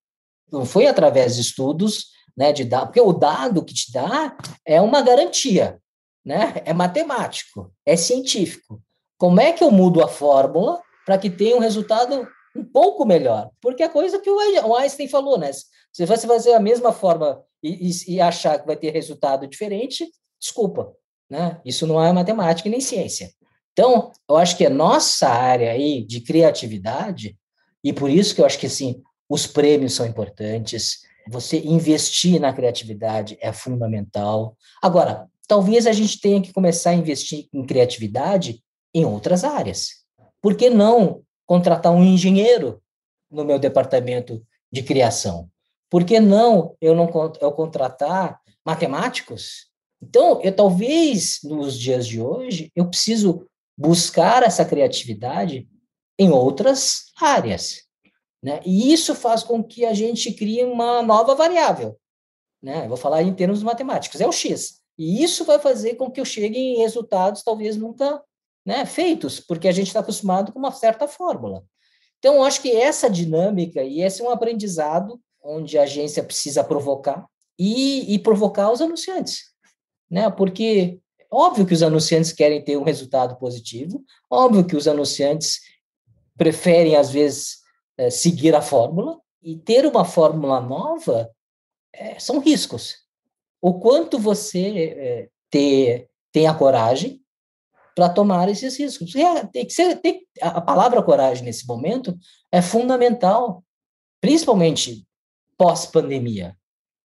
Não 0.50 0.64
foi 0.64 0.86
através 0.86 1.36
de 1.36 1.40
estudos, 1.40 2.08
né, 2.36 2.52
de 2.52 2.64
dar, 2.64 2.86
porque 2.86 3.00
o 3.00 3.12
dado 3.12 3.64
que 3.64 3.74
te 3.74 3.92
dá 3.92 4.36
é 4.66 4.80
uma 4.80 5.02
garantia, 5.02 5.80
né? 6.24 6.62
É 6.64 6.72
matemático, 6.72 7.72
é 7.84 7.96
científico. 7.96 8.82
Como 9.18 9.40
é 9.40 9.52
que 9.52 9.62
eu 9.62 9.70
mudo 9.70 10.02
a 10.02 10.08
fórmula 10.08 10.80
para 11.04 11.18
que 11.18 11.30
tenha 11.30 11.56
um 11.56 11.60
resultado 11.60 12.26
um 12.54 12.64
pouco 12.64 13.04
melhor? 13.04 13.50
Porque 13.60 13.82
a 13.82 13.88
coisa 13.88 14.18
que 14.18 14.30
o 14.30 14.76
Einstein 14.76 15.08
falou, 15.08 15.38
né? 15.38 15.50
Se 15.52 16.06
você 16.06 16.26
fazer 16.26 16.54
a 16.54 16.60
mesma 16.60 16.92
forma 16.92 17.42
e, 17.62 17.88
e, 17.88 18.14
e 18.14 18.20
achar 18.20 18.58
que 18.58 18.66
vai 18.66 18.76
ter 18.76 18.90
resultado 18.90 19.46
diferente, 19.46 20.10
desculpa, 20.40 20.92
né? 21.30 21.60
Isso 21.64 21.86
não 21.86 22.02
é 22.02 22.12
matemática 22.12 22.68
nem 22.68 22.80
ciência. 22.80 23.30
Então, 23.72 24.12
eu 24.28 24.36
acho 24.36 24.56
que 24.56 24.66
a 24.66 24.70
nossa 24.70 25.28
área 25.28 25.72
aí 25.72 26.04
de 26.04 26.20
criatividade, 26.20 27.38
e 27.82 27.92
por 27.92 28.10
isso 28.10 28.34
que 28.34 28.40
eu 28.40 28.46
acho 28.46 28.58
que 28.58 28.66
assim, 28.66 29.02
os 29.28 29.46
prêmios 29.46 29.94
são 29.94 30.06
importantes, 30.06 31.00
você 31.28 31.58
investir 31.60 32.40
na 32.40 32.52
criatividade 32.52 33.38
é 33.40 33.52
fundamental. 33.52 34.56
Agora, 34.82 35.26
talvez 35.46 35.86
a 35.86 35.92
gente 35.92 36.20
tenha 36.20 36.42
que 36.42 36.52
começar 36.52 36.90
a 36.90 36.94
investir 36.94 37.48
em 37.52 37.64
criatividade 37.64 38.62
em 38.94 39.04
outras 39.04 39.44
áreas. 39.44 40.02
Por 40.40 40.56
que 40.56 40.68
não 40.68 41.22
contratar 41.52 41.92
um 41.92 42.02
engenheiro 42.02 42.82
no 43.30 43.44
meu 43.44 43.58
departamento 43.58 44.42
de 44.72 44.82
criação? 44.82 45.50
Por 45.90 46.02
que 46.02 46.18
não 46.18 46.74
eu 46.80 46.94
não 46.94 47.10
eu 47.42 47.52
contratar 47.52 48.40
matemáticos? 48.64 49.70
Então, 50.02 50.40
eu 50.40 50.56
talvez 50.56 51.40
nos 51.44 51.78
dias 51.78 52.06
de 52.06 52.22
hoje 52.22 52.72
eu 52.74 52.88
preciso 52.88 53.46
buscar 53.76 54.42
essa 54.42 54.64
criatividade 54.64 55.68
em 56.18 56.30
outras 56.30 57.12
áreas. 57.20 57.82
Né? 58.42 58.62
E 58.64 58.90
isso 58.90 59.14
faz 59.14 59.42
com 59.42 59.62
que 59.62 59.84
a 59.84 59.92
gente 59.92 60.32
crie 60.32 60.64
uma 60.64 61.02
nova 61.02 61.34
variável. 61.34 61.98
Né? 62.62 62.86
Eu 62.86 62.88
vou 62.88 62.96
falar 62.96 63.22
em 63.22 63.34
termos 63.34 63.62
matemáticos, 63.62 64.22
é 64.22 64.26
o 64.26 64.32
x. 64.32 64.80
E 64.98 65.22
isso 65.22 65.44
vai 65.44 65.58
fazer 65.58 65.96
com 65.96 66.10
que 66.10 66.20
eu 66.20 66.24
chegue 66.24 66.58
em 66.58 66.78
resultados 66.78 67.42
talvez 67.42 67.76
nunca 67.76 68.22
né, 68.64 68.86
feitos, 68.86 69.40
porque 69.40 69.68
a 69.68 69.72
gente 69.72 69.88
está 69.88 70.00
acostumado 70.00 70.52
com 70.52 70.58
uma 70.58 70.72
certa 70.72 71.08
fórmula. 71.08 71.64
Então, 72.18 72.44
acho 72.44 72.62
que 72.62 72.70
essa 72.70 73.10
dinâmica 73.10 73.82
e 73.82 74.00
esse 74.00 74.22
é 74.22 74.24
um 74.24 74.30
aprendizado 74.30 75.20
onde 75.42 75.76
a 75.76 75.82
agência 75.82 76.22
precisa 76.22 76.62
provocar 76.62 77.26
e, 77.58 78.14
e 78.14 78.18
provocar 78.18 78.70
os 78.70 78.80
anunciantes. 78.80 79.52
Né? 80.08 80.30
Porque 80.30 81.00
óbvio 81.30 81.66
que 81.66 81.74
os 81.74 81.82
anunciantes 81.82 82.32
querem 82.32 82.62
ter 82.62 82.76
um 82.76 82.84
resultado 82.84 83.36
positivo, 83.36 84.04
óbvio 84.30 84.64
que 84.64 84.76
os 84.76 84.86
anunciantes 84.86 85.60
preferem, 86.36 86.94
às 86.94 87.10
vezes, 87.10 87.58
é, 87.96 88.10
seguir 88.10 88.54
a 88.54 88.62
fórmula 88.62 89.18
e 89.42 89.56
ter 89.56 89.84
uma 89.84 90.04
fórmula 90.04 90.60
nova 90.60 91.30
é, 91.92 92.18
são 92.18 92.38
riscos. 92.38 92.98
O 93.60 93.80
quanto 93.80 94.18
você 94.18 94.94
é, 94.96 95.28
ter, 95.50 96.08
tem 96.30 96.46
a 96.46 96.54
coragem 96.54 97.21
para 97.94 98.08
tomar 98.08 98.48
esses 98.48 98.78
riscos. 98.78 99.12
Tem 99.52 99.66
que 99.66 99.72
ser, 99.72 99.96
tem, 100.00 100.26
a 100.40 100.60
palavra 100.60 101.02
coragem 101.02 101.44
nesse 101.44 101.66
momento 101.66 102.16
é 102.50 102.62
fundamental, 102.62 103.64
principalmente 104.20 105.06
pós-pandemia, 105.56 106.56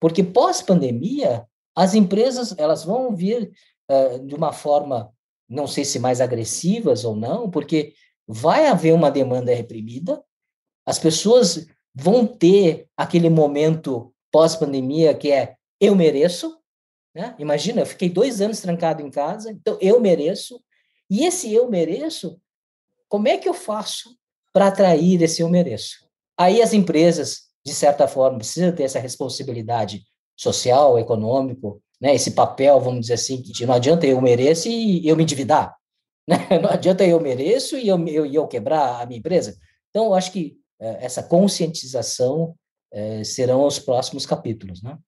porque 0.00 0.22
pós-pandemia 0.22 1.46
as 1.76 1.94
empresas 1.94 2.54
elas 2.58 2.84
vão 2.84 3.14
vir 3.14 3.52
uh, 3.90 4.24
de 4.26 4.34
uma 4.34 4.52
forma, 4.52 5.12
não 5.48 5.66
sei 5.66 5.84
se 5.84 5.98
mais 5.98 6.20
agressivas 6.20 7.04
ou 7.04 7.16
não, 7.16 7.50
porque 7.50 7.94
vai 8.26 8.66
haver 8.66 8.92
uma 8.92 9.10
demanda 9.10 9.54
reprimida, 9.54 10.22
as 10.86 10.98
pessoas 10.98 11.66
vão 11.94 12.26
ter 12.26 12.88
aquele 12.96 13.30
momento 13.30 14.12
pós-pandemia 14.30 15.14
que 15.14 15.30
é 15.30 15.56
eu 15.80 15.94
mereço, 15.94 16.58
né? 17.14 17.34
Imagina, 17.38 17.82
eu 17.82 17.86
fiquei 17.86 18.08
dois 18.08 18.40
anos 18.40 18.60
trancado 18.60 19.02
em 19.02 19.10
casa, 19.10 19.50
então 19.50 19.78
eu 19.80 20.00
mereço. 20.00 20.60
E 21.08 21.24
esse 21.24 21.52
eu 21.52 21.70
mereço, 21.70 22.40
como 23.08 23.28
é 23.28 23.36
que 23.36 23.48
eu 23.48 23.54
faço 23.54 24.16
para 24.52 24.68
atrair 24.68 25.22
esse 25.22 25.42
eu 25.42 25.48
mereço? 25.48 26.06
Aí 26.36 26.60
as 26.60 26.72
empresas, 26.72 27.42
de 27.64 27.72
certa 27.72 28.08
forma, 28.08 28.38
precisam 28.38 28.74
ter 28.74 28.82
essa 28.82 28.98
responsabilidade 28.98 30.02
social, 30.36 30.98
econômico, 30.98 31.80
né? 32.00 32.14
Esse 32.14 32.32
papel, 32.32 32.80
vamos 32.80 33.02
dizer 33.02 33.14
assim, 33.14 33.40
que 33.40 33.64
não 33.64 33.74
adianta 33.74 34.06
eu 34.06 34.20
mereço 34.20 34.68
e 34.68 35.06
eu 35.06 35.16
me 35.16 35.22
endividar, 35.22 35.76
né? 36.26 36.36
Não 36.60 36.70
adianta 36.70 37.04
eu 37.04 37.20
mereço 37.20 37.78
e 37.78 37.86
eu, 37.86 38.08
eu, 38.08 38.26
eu 38.26 38.48
quebrar 38.48 39.00
a 39.00 39.06
minha 39.06 39.18
empresa. 39.18 39.56
Então, 39.90 40.06
eu 40.06 40.14
acho 40.14 40.32
que 40.32 40.58
é, 40.80 41.04
essa 41.04 41.22
conscientização 41.22 42.56
é, 42.92 43.22
serão 43.22 43.64
os 43.64 43.78
próximos 43.78 44.26
capítulos, 44.26 44.82
né? 44.82 44.98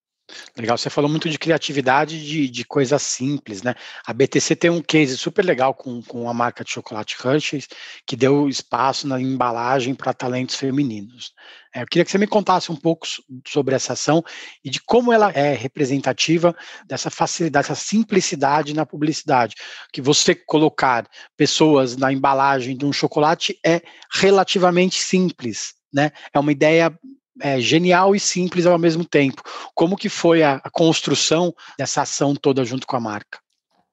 Legal, 0.57 0.77
você 0.79 0.88
falou 0.88 1.11
muito 1.11 1.29
de 1.29 1.38
criatividade 1.38 2.25
de, 2.25 2.49
de 2.49 2.64
coisas 2.64 3.03
simples, 3.03 3.62
né? 3.62 3.75
A 4.07 4.12
BTC 4.12 4.57
tem 4.57 4.70
um 4.70 4.81
case 4.81 5.16
super 5.16 5.44
legal 5.44 5.75
com, 5.75 6.03
com 6.03 6.29
a 6.29 6.35
marca 6.35 6.64
de 6.64 6.70
chocolate 6.70 7.16
Hershey's, 7.22 7.68
que 8.07 8.16
deu 8.16 8.49
espaço 8.49 9.07
na 9.07 9.20
embalagem 9.20 9.94
para 9.94 10.14
talentos 10.14 10.57
femininos. 10.57 11.33
É, 11.75 11.83
eu 11.83 11.87
queria 11.87 12.07
que 12.07 12.11
você 12.11 12.16
me 12.16 12.27
contasse 12.27 12.72
um 12.72 12.77
pouco 12.77 13.07
sobre 13.46 13.75
essa 13.75 13.92
ação 13.92 14.25
e 14.64 14.70
de 14.70 14.81
como 14.81 15.12
ela 15.12 15.31
é 15.33 15.53
representativa 15.53 16.57
dessa 16.87 17.11
facilidade, 17.11 17.68
dessa 17.68 17.75
simplicidade 17.75 18.75
na 18.75 18.87
publicidade. 18.87 19.55
Que 19.92 20.01
você 20.01 20.35
colocar 20.35 21.07
pessoas 21.37 21.94
na 21.96 22.11
embalagem 22.11 22.77
de 22.77 22.87
um 22.87 22.92
chocolate 22.92 23.59
é 23.64 23.83
relativamente 24.11 25.03
simples, 25.03 25.75
né? 25.92 26.12
É 26.33 26.38
uma 26.38 26.51
ideia 26.51 26.99
é, 27.40 27.61
genial 27.61 28.14
e 28.14 28.20
simples 28.20 28.66
ao 28.66 28.79
mesmo 28.79 29.05
tempo. 29.05 29.42
Como 29.75 29.96
que 29.96 30.09
foi 30.09 30.42
a, 30.42 30.57
a, 30.57 30.70
construção 30.70 31.55
dessa 31.79 32.03
ação 32.03 32.35
toda 32.35 32.64
junto 32.64 32.87
com 32.87 32.96
a 32.96 33.01
marca? 33.01 33.38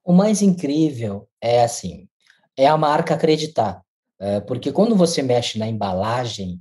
O 0.04 0.12
mais 0.12 0.42
incrível 0.42 1.28
é 1.40 1.64
assim, 1.64 2.08
é 2.56 2.66
a 2.66 2.76
marca 2.76 3.14
acreditar, 3.14 3.82
é, 4.20 4.40
porque 4.40 4.70
quando 4.70 4.94
você 4.94 5.22
mexe 5.22 5.58
na 5.58 5.66
embalagem, 5.66 6.60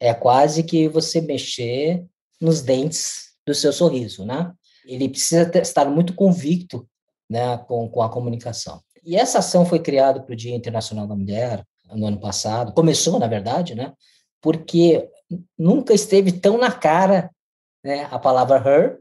é 0.00 0.14
quase 0.14 0.62
que 0.62 0.88
você 0.88 1.20
mexer 1.20 2.04
nos 2.40 2.62
dentes 2.62 3.28
do 3.46 3.54
seu 3.54 3.72
sorriso, 3.72 4.24
né? 4.24 4.52
Ele 4.86 5.08
precisa 5.08 5.44
ter, 5.44 5.62
estar 5.62 5.84
muito 5.86 6.14
convicto, 6.14 6.88
né, 7.28 7.58
com, 7.58 7.88
com 7.88 8.00
a 8.00 8.08
comunicação. 8.08 8.80
E 9.04 9.16
essa 9.16 9.38
ação 9.38 9.66
foi 9.66 9.80
criada 9.80 10.20
para 10.20 10.32
o 10.32 10.36
Dia 10.36 10.54
Internacional 10.54 11.06
da 11.06 11.14
Mulher 11.14 11.64
no 11.94 12.06
ano 12.06 12.20
passado. 12.20 12.72
Começou, 12.72 13.18
na 13.18 13.26
verdade, 13.26 13.74
né? 13.74 13.92
Porque 14.40 15.08
nunca 15.58 15.92
esteve 15.92 16.32
tão 16.32 16.58
na 16.58 16.70
cara 16.70 17.30
né, 17.84 18.08
a 18.10 18.18
palavra 18.18 18.56
her 18.58 18.98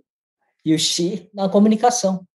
e 0.63 0.74
o 0.74 0.80
she 0.80 1.30
na 1.34 1.50
comunicação. 1.50 2.26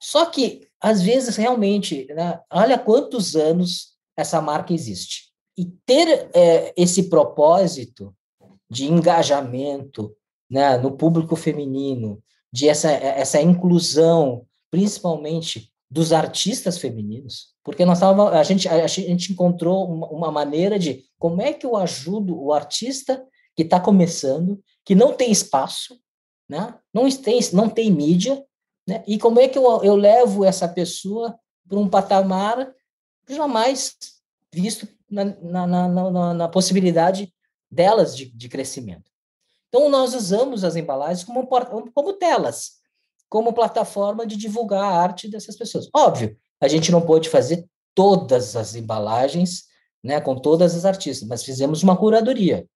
Só 0.00 0.26
que, 0.26 0.68
às 0.80 1.00
vezes, 1.02 1.36
realmente, 1.36 2.06
né, 2.14 2.40
olha 2.50 2.78
quantos 2.78 3.34
anos 3.34 3.94
essa 4.16 4.40
marca 4.40 4.72
existe. 4.72 5.32
e 5.56 5.66
ter 5.86 6.30
é, 6.34 6.74
esse 6.76 7.04
propósito 7.04 8.14
de 8.68 8.86
engajamento 8.86 10.14
né, 10.50 10.76
no 10.78 10.96
público 10.96 11.36
feminino, 11.36 12.20
de 12.52 12.68
essa, 12.68 12.90
essa 12.90 13.40
inclusão, 13.40 14.46
principalmente 14.70 15.72
dos 15.90 16.12
artistas 16.12 16.76
femininos, 16.78 17.54
porque 17.62 17.84
nós 17.84 18.00
tava, 18.00 18.30
a, 18.30 18.42
gente, 18.42 18.68
a, 18.68 18.86
gente 18.86 19.32
encontrou 19.32 19.88
uma, 19.88 20.08
uma 20.08 20.30
maneira 20.30 20.78
de 20.78 21.04
como 21.24 21.40
é 21.40 21.54
que 21.54 21.64
eu 21.64 21.74
ajudo 21.74 22.38
o 22.38 22.52
artista 22.52 23.26
que 23.56 23.62
está 23.62 23.80
começando, 23.80 24.62
que 24.84 24.94
não 24.94 25.14
tem 25.14 25.32
espaço, 25.32 25.98
né, 26.46 26.78
não, 26.92 27.10
tem, 27.10 27.40
não 27.54 27.70
tem 27.70 27.90
mídia, 27.90 28.44
né, 28.86 29.02
e 29.06 29.18
como 29.18 29.40
é 29.40 29.48
que 29.48 29.56
eu, 29.56 29.82
eu 29.82 29.96
levo 29.96 30.44
essa 30.44 30.68
pessoa 30.68 31.34
para 31.66 31.78
um 31.78 31.88
patamar 31.88 32.70
jamais 33.26 33.96
visto 34.52 34.86
na, 35.10 35.24
na, 35.24 35.66
na, 35.66 36.34
na 36.34 36.46
possibilidade 36.46 37.32
delas 37.70 38.14
de, 38.14 38.26
de 38.26 38.46
crescimento. 38.50 39.10
Então, 39.70 39.88
nós 39.88 40.12
usamos 40.12 40.62
as 40.62 40.76
embalagens 40.76 41.24
como, 41.24 41.46
como 41.46 42.12
telas, 42.18 42.72
como 43.30 43.54
plataforma 43.54 44.26
de 44.26 44.36
divulgar 44.36 44.84
a 44.84 45.00
arte 45.00 45.30
dessas 45.30 45.56
pessoas. 45.56 45.88
Óbvio, 45.96 46.36
a 46.60 46.68
gente 46.68 46.92
não 46.92 47.00
pôde 47.00 47.30
fazer 47.30 47.66
todas 47.94 48.56
as 48.56 48.74
embalagens 48.74 49.72
né, 50.04 50.20
com 50.20 50.36
todas 50.36 50.76
as 50.76 50.84
artistas, 50.84 51.26
mas 51.26 51.42
fizemos 51.42 51.82
uma 51.82 51.96
curadoria. 51.96 52.66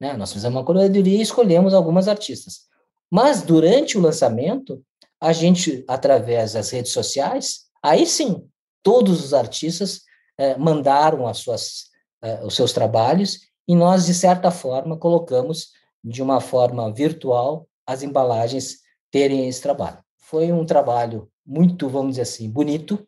Né? 0.00 0.14
Nós 0.14 0.32
fizemos 0.32 0.56
uma 0.56 0.64
curadoria 0.64 1.18
e 1.18 1.22
escolhemos 1.22 1.72
algumas 1.72 2.08
artistas. 2.08 2.62
Mas, 3.08 3.42
durante 3.42 3.96
o 3.96 4.00
lançamento, 4.00 4.82
a 5.20 5.32
gente, 5.32 5.84
através 5.86 6.54
das 6.54 6.70
redes 6.70 6.90
sociais, 6.90 7.66
aí 7.80 8.04
sim, 8.04 8.44
todos 8.82 9.24
os 9.24 9.32
artistas 9.32 10.00
eh, 10.36 10.56
mandaram 10.58 11.28
as 11.28 11.38
suas, 11.38 11.84
eh, 12.20 12.44
os 12.44 12.56
seus 12.56 12.72
trabalhos 12.72 13.38
e 13.68 13.76
nós, 13.76 14.06
de 14.06 14.14
certa 14.14 14.50
forma, 14.50 14.96
colocamos 14.96 15.68
de 16.02 16.20
uma 16.20 16.40
forma 16.40 16.92
virtual 16.92 17.68
as 17.86 18.02
embalagens 18.02 18.78
terem 19.10 19.48
esse 19.48 19.60
trabalho. 19.60 19.98
Foi 20.18 20.50
um 20.50 20.66
trabalho 20.66 21.30
muito, 21.46 21.88
vamos 21.88 22.12
dizer 22.12 22.22
assim, 22.22 22.50
bonito, 22.50 23.06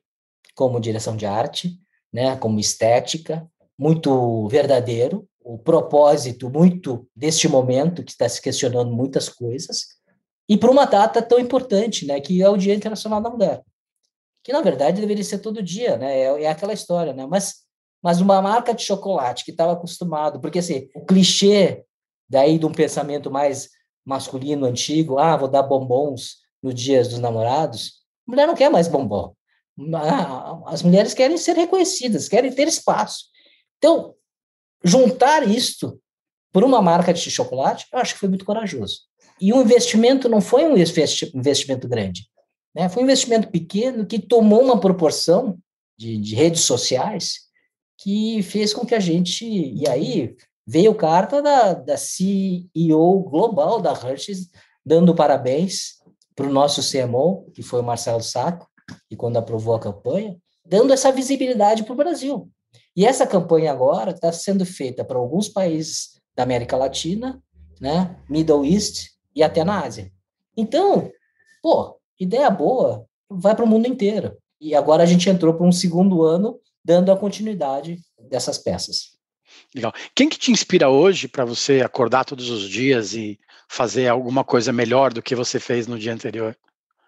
como 0.54 0.80
direção 0.80 1.16
de 1.16 1.26
arte, 1.26 1.80
né, 2.12 2.36
como 2.36 2.60
estética, 2.60 3.50
muito 3.78 4.48
verdadeiro, 4.48 5.28
o 5.42 5.58
propósito 5.58 6.48
muito 6.48 7.06
deste 7.14 7.48
momento 7.48 8.02
que 8.02 8.12
está 8.12 8.28
se 8.28 8.40
questionando 8.40 8.92
muitas 8.92 9.28
coisas, 9.28 9.86
e 10.48 10.56
para 10.56 10.70
uma 10.70 10.84
data 10.84 11.22
tão 11.22 11.38
importante, 11.38 12.06
né, 12.06 12.20
que 12.20 12.42
é 12.42 12.48
o 12.48 12.56
Dia 12.56 12.74
Internacional 12.74 13.20
da 13.20 13.30
Mulher, 13.30 13.62
que 14.42 14.52
na 14.52 14.60
verdade 14.60 15.00
deveria 15.00 15.24
ser 15.24 15.38
todo 15.38 15.62
dia, 15.62 15.96
né, 15.96 16.18
é, 16.18 16.42
é 16.44 16.48
aquela 16.48 16.72
história, 16.72 17.12
né, 17.12 17.26
mas 17.26 17.64
mas 18.02 18.20
uma 18.20 18.42
marca 18.42 18.74
de 18.74 18.82
chocolate 18.82 19.46
que 19.46 19.50
estava 19.50 19.72
acostumado, 19.72 20.38
porque 20.38 20.58
assim, 20.58 20.90
o 20.94 21.06
clichê 21.06 21.82
daí 22.28 22.58
de 22.58 22.66
um 22.66 22.72
pensamento 22.72 23.30
mais 23.30 23.70
masculino, 24.04 24.66
antigo, 24.66 25.18
ah, 25.18 25.38
vou 25.38 25.48
dar 25.48 25.62
bombons 25.62 26.36
no 26.62 26.70
dia 26.70 27.02
dos 27.02 27.18
namorados, 27.18 28.04
a 28.28 28.30
mulher 28.30 28.46
não 28.46 28.54
quer 28.54 28.70
mais 28.70 28.88
bombom. 28.88 29.34
As 30.66 30.82
mulheres 30.82 31.14
querem 31.14 31.36
ser 31.36 31.56
reconhecidas, 31.56 32.28
querem 32.28 32.52
ter 32.52 32.68
espaço. 32.68 33.24
Então, 33.84 34.14
juntar 34.82 35.46
isto 35.46 36.00
por 36.50 36.64
uma 36.64 36.80
marca 36.80 37.12
de 37.12 37.30
chocolate, 37.30 37.86
eu 37.92 37.98
acho 37.98 38.14
que 38.14 38.20
foi 38.20 38.30
muito 38.30 38.46
corajoso. 38.46 39.00
E 39.38 39.52
o 39.52 39.60
investimento 39.60 40.26
não 40.26 40.40
foi 40.40 40.64
um 40.64 40.74
investimento 40.74 41.86
grande, 41.86 42.26
né? 42.74 42.88
foi 42.88 43.02
um 43.02 43.04
investimento 43.04 43.48
pequeno 43.48 44.06
que 44.06 44.18
tomou 44.18 44.62
uma 44.62 44.80
proporção 44.80 45.58
de, 45.98 46.16
de 46.16 46.34
redes 46.34 46.62
sociais 46.62 47.40
que 47.98 48.42
fez 48.42 48.72
com 48.72 48.86
que 48.86 48.94
a 48.94 49.00
gente. 49.00 49.44
E 49.44 49.86
aí 49.86 50.34
veio 50.66 50.94
carta 50.94 51.42
da, 51.42 51.74
da 51.74 51.98
CEO 51.98 53.22
global 53.24 53.82
da 53.82 53.92
Hershey's, 53.92 54.48
dando 54.82 55.14
parabéns 55.14 56.02
para 56.34 56.46
o 56.46 56.52
nosso 56.52 56.80
CMO, 56.80 57.50
que 57.52 57.62
foi 57.62 57.80
o 57.80 57.84
Marcelo 57.84 58.22
Saco, 58.22 58.66
e 59.10 59.14
quando 59.14 59.36
aprovou 59.36 59.74
a 59.74 59.80
campanha, 59.80 60.38
dando 60.64 60.90
essa 60.90 61.12
visibilidade 61.12 61.82
para 61.84 61.92
o 61.92 61.96
Brasil. 61.96 62.50
E 62.96 63.04
essa 63.04 63.26
campanha 63.26 63.72
agora 63.72 64.12
está 64.12 64.30
sendo 64.30 64.64
feita 64.64 65.04
para 65.04 65.18
alguns 65.18 65.48
países 65.48 66.20
da 66.36 66.42
América 66.42 66.76
Latina, 66.76 67.42
né, 67.80 68.16
Middle 68.28 68.64
East 68.64 69.10
e 69.34 69.42
até 69.42 69.64
na 69.64 69.82
Ásia. 69.84 70.12
Então, 70.56 71.10
pô, 71.62 71.98
ideia 72.18 72.48
boa, 72.50 73.04
vai 73.28 73.54
para 73.54 73.64
o 73.64 73.68
mundo 73.68 73.88
inteiro. 73.88 74.36
E 74.60 74.74
agora 74.74 75.02
a 75.02 75.06
gente 75.06 75.28
entrou 75.28 75.54
para 75.54 75.66
um 75.66 75.72
segundo 75.72 76.22
ano 76.22 76.58
dando 76.84 77.10
a 77.10 77.16
continuidade 77.16 77.98
dessas 78.28 78.58
peças. 78.58 79.14
Legal. 79.74 79.92
Quem 80.14 80.28
que 80.28 80.38
te 80.38 80.50
inspira 80.50 80.88
hoje 80.88 81.26
para 81.26 81.44
você 81.44 81.80
acordar 81.80 82.24
todos 82.24 82.48
os 82.48 82.68
dias 82.68 83.14
e 83.14 83.38
fazer 83.68 84.08
alguma 84.08 84.44
coisa 84.44 84.72
melhor 84.72 85.12
do 85.12 85.22
que 85.22 85.34
você 85.34 85.58
fez 85.58 85.86
no 85.86 85.98
dia 85.98 86.12
anterior? 86.12 86.56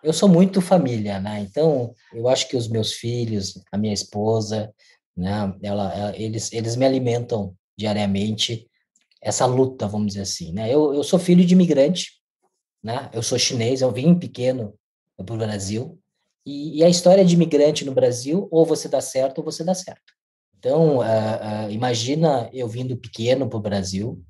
Eu 0.03 0.13
sou 0.13 0.29
muito 0.29 0.61
família, 0.61 1.19
né? 1.19 1.41
Então, 1.41 1.93
eu 2.13 2.29
acho 2.29 2.49
que 2.49 2.57
os 2.57 2.69
meus 2.69 2.93
filhos, 2.93 3.61
a 3.73 3.79
minha 3.79 3.95
esposa, 3.95 4.73
né? 5.17 5.55
Ela, 5.63 5.93
ela, 5.95 6.17
eles, 6.17 6.53
eles 6.53 6.77
me 6.77 6.85
alimentam 6.85 7.55
diariamente 7.77 8.69
essa 9.21 9.47
luta, 9.47 9.89
vamos 9.89 10.09
dizer 10.09 10.23
assim, 10.23 10.53
né? 10.53 10.73
Eu, 10.73 10.95
eu 10.95 11.03
sou 11.03 11.19
filho 11.19 11.45
de 11.45 11.55
imigrante, 11.55 12.13
né? 12.83 13.11
Eu 13.13 13.23
sou 13.23 13.39
chinês, 13.39 13.81
eu 13.81 13.91
vim 13.91 14.15
pequeno 14.15 14.75
para 15.17 15.35
o 15.35 15.39
Brasil, 15.39 15.99
e, 16.47 16.79
e, 16.79 16.85
a 16.85 16.89
história 16.89 17.25
de 17.25 17.35
imigrante 17.35 17.85
no 17.85 17.93
Brasil, 17.93 18.47
ou 18.53 18.65
você 18.65 18.89
dá 18.89 19.01
certo 19.01 19.39
ou 19.39 19.45
você 19.45 19.65
dá 19.65 19.75
certo. 19.75 20.15
Então, 20.57 20.99
uh, 20.99 21.67
uh, 21.67 21.71
imagina 21.71 22.49
eu 22.53 22.69
vindo 22.69 22.97
pequeno 22.97 23.49
para 23.49 23.59
o 23.59 23.63
Brasil, 23.63 24.23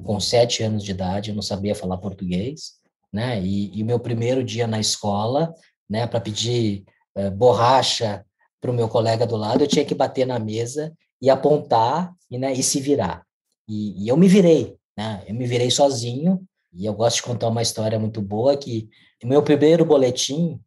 com 0.00 0.20
sete 0.20 0.62
anos 0.62 0.84
de 0.84 0.92
idade, 0.92 1.30
eu 1.30 1.34
não 1.34 1.42
sabia 1.42 1.74
falar 1.74 1.96
português, 1.96 2.74
né? 3.12 3.42
E, 3.42 3.82
o 3.82 3.84
meu 3.84 3.98
primeiro 3.98 4.44
dia 4.44 4.66
na 4.66 4.78
escola, 4.78 5.52
né, 5.88 6.06
para 6.06 6.20
pedir 6.20 6.84
uh, 7.16 7.30
borracha 7.32 8.24
para 8.66 8.72
o 8.72 8.74
meu 8.74 8.88
colega 8.88 9.24
do 9.24 9.36
lado, 9.36 9.62
eu 9.62 9.68
tinha 9.68 9.84
que 9.84 9.94
bater 9.94 10.26
na 10.26 10.40
mesa 10.40 10.92
e 11.22 11.30
apontar 11.30 12.12
e, 12.28 12.36
né, 12.36 12.52
e 12.52 12.62
se 12.62 12.80
virar. 12.80 13.24
E, 13.68 14.04
e 14.04 14.08
eu 14.08 14.16
me 14.16 14.26
virei, 14.26 14.76
né? 14.96 15.24
Eu 15.26 15.34
me 15.34 15.46
virei 15.46 15.70
sozinho. 15.70 16.44
E 16.72 16.84
eu 16.84 16.92
gosto 16.92 17.16
de 17.16 17.22
contar 17.22 17.48
uma 17.48 17.62
história 17.62 17.98
muito 17.98 18.20
boa 18.20 18.56
que 18.56 18.88
meu 19.24 19.42
primeiro 19.42 19.84
boletim, 19.84 20.60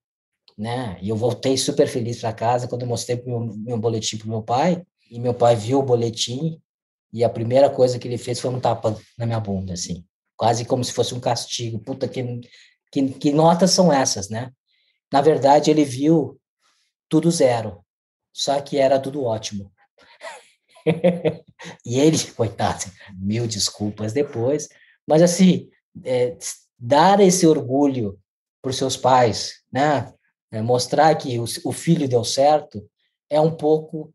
né? 0.58 0.98
E 1.02 1.10
eu 1.10 1.16
voltei 1.16 1.58
super 1.58 1.88
feliz 1.88 2.22
para 2.22 2.34
casa 2.34 2.68
quando 2.68 2.84
eu 2.84 2.88
mostrei 2.88 3.22
meu, 3.26 3.42
meu 3.42 3.78
boletim 3.78 4.18
para 4.18 4.28
meu 4.28 4.42
pai. 4.42 4.82
E 5.12 5.20
meu 5.20 5.34
pai 5.34 5.56
viu 5.56 5.80
o 5.80 5.84
boletim 5.84 6.60
e 7.12 7.24
a 7.24 7.30
primeira 7.30 7.70
coisa 7.70 8.00
que 8.00 8.08
ele 8.08 8.18
fez 8.18 8.40
foi 8.40 8.50
um 8.50 8.60
tapa 8.60 8.98
na 9.18 9.26
minha 9.26 9.40
bunda, 9.40 9.74
assim. 9.74 10.06
Quase 10.38 10.64
como 10.64 10.84
se 10.84 10.94
fosse 10.94 11.14
um 11.14 11.20
castigo. 11.20 11.80
Puta, 11.80 12.08
que, 12.08 12.24
que, 12.92 13.10
que 13.10 13.32
notas 13.34 13.72
são 13.72 13.92
essas, 13.92 14.30
né? 14.30 14.52
Na 15.12 15.22
verdade, 15.22 15.70
ele 15.70 15.84
viu 15.84 16.40
tudo 17.10 17.30
zero. 17.30 17.84
Só 18.34 18.60
que 18.62 18.78
era 18.78 19.00
tudo 19.00 19.24
ótimo. 19.24 19.72
e 21.86 22.00
ele, 22.00 22.18
coitado, 22.36 22.86
mil 23.18 23.48
desculpas 23.48 24.14
depois. 24.14 24.70
Mas, 25.08 25.22
assim, 25.22 25.70
é, 26.04 26.38
dar 26.78 27.20
esse 27.20 27.46
orgulho 27.46 28.20
para 28.62 28.72
os 28.72 28.78
seus 28.78 28.96
pais, 28.96 29.62
né? 29.72 30.12
É, 30.52 30.62
mostrar 30.62 31.14
que 31.16 31.38
o, 31.38 31.46
o 31.64 31.72
filho 31.72 32.10
deu 32.10 32.24
certo 32.24 32.90
é 33.30 33.40
um 33.40 33.52
pouco 33.56 34.14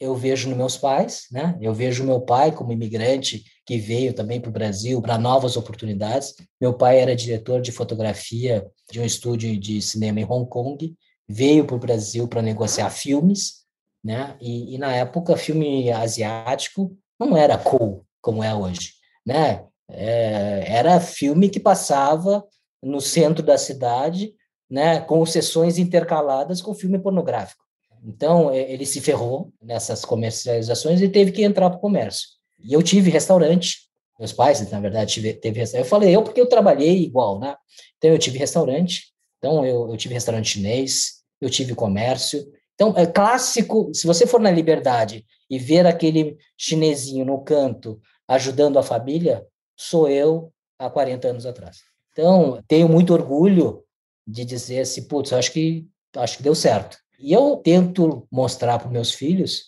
eu 0.00 0.14
vejo 0.14 0.48
nos 0.48 0.56
meus 0.56 0.76
pais, 0.76 1.26
né? 1.30 1.58
Eu 1.60 1.74
vejo 1.74 2.04
meu 2.04 2.20
pai 2.20 2.52
como 2.52 2.72
imigrante 2.72 3.44
que 3.66 3.78
veio 3.78 4.12
também 4.12 4.40
para 4.40 4.50
o 4.50 4.52
Brasil 4.52 5.00
para 5.00 5.18
novas 5.18 5.56
oportunidades. 5.56 6.34
Meu 6.60 6.74
pai 6.74 7.00
era 7.00 7.16
diretor 7.16 7.60
de 7.60 7.72
fotografia 7.72 8.66
de 8.90 9.00
um 9.00 9.04
estúdio 9.04 9.58
de 9.58 9.80
cinema 9.82 10.20
em 10.20 10.24
Hong 10.24 10.48
Kong, 10.48 10.94
veio 11.28 11.64
para 11.66 11.76
o 11.76 11.78
Brasil 11.78 12.28
para 12.28 12.42
negociar 12.42 12.90
filmes, 12.90 13.64
né? 14.02 14.36
E, 14.40 14.74
e, 14.74 14.78
na 14.78 14.94
época 14.94 15.36
filme 15.36 15.90
asiático 15.90 16.96
não 17.18 17.36
era 17.36 17.56
cool 17.56 18.04
como 18.20 18.42
é 18.42 18.54
hoje, 18.54 18.92
né? 19.24 19.64
É, 19.88 20.64
era 20.66 21.00
filme 21.00 21.48
que 21.48 21.60
passava 21.60 22.44
no 22.82 23.00
centro 23.00 23.42
da 23.42 23.56
cidade, 23.56 24.34
né? 24.70 25.00
Com 25.00 25.24
sessões 25.24 25.78
intercaladas 25.78 26.60
com 26.60 26.74
filme 26.74 26.98
pornográfico. 26.98 27.64
Então, 28.04 28.54
ele 28.54 28.84
se 28.84 29.00
ferrou 29.00 29.50
nessas 29.62 30.04
comercializações 30.04 31.00
e 31.00 31.08
teve 31.08 31.32
que 31.32 31.42
entrar 31.42 31.70
para 31.70 31.78
o 31.78 31.80
comércio. 31.80 32.28
E 32.62 32.74
eu 32.74 32.82
tive 32.82 33.10
restaurante, 33.10 33.78
meus 34.18 34.32
pais, 34.32 34.70
na 34.70 34.78
verdade, 34.78 35.14
tive, 35.14 35.32
teve 35.32 35.60
restaurante. 35.60 35.86
Eu 35.86 35.90
falei 35.90 36.14
eu 36.14 36.22
porque 36.22 36.40
eu 36.40 36.48
trabalhei 36.48 37.02
igual, 37.02 37.40
né? 37.40 37.56
Então, 37.96 38.10
eu 38.10 38.18
tive 38.18 38.38
restaurante, 38.38 39.04
então 39.38 39.64
eu, 39.64 39.90
eu 39.90 39.96
tive 39.96 40.12
restaurante 40.12 40.50
chinês, 40.50 41.13
eu 41.40 41.50
tive 41.50 41.74
comércio. 41.74 42.44
Então, 42.74 42.94
é 42.96 43.06
clássico, 43.06 43.90
se 43.94 44.06
você 44.06 44.26
for 44.26 44.40
na 44.40 44.50
Liberdade 44.50 45.24
e 45.48 45.58
ver 45.58 45.86
aquele 45.86 46.36
chinesinho 46.56 47.24
no 47.24 47.42
canto 47.42 48.00
ajudando 48.26 48.78
a 48.78 48.82
família, 48.82 49.46
sou 49.76 50.08
eu 50.08 50.52
há 50.78 50.90
40 50.90 51.28
anos 51.28 51.46
atrás. 51.46 51.78
Então, 52.12 52.62
tenho 52.66 52.88
muito 52.88 53.12
orgulho 53.12 53.84
de 54.26 54.44
dizer 54.44 54.80
assim, 54.80 55.06
putz, 55.06 55.32
acho 55.32 55.52
que 55.52 55.86
acho 56.16 56.36
que 56.36 56.42
deu 56.42 56.54
certo. 56.54 56.96
E 57.18 57.32
eu 57.32 57.56
tento 57.56 58.26
mostrar 58.30 58.78
para 58.78 58.90
meus 58.90 59.12
filhos 59.12 59.64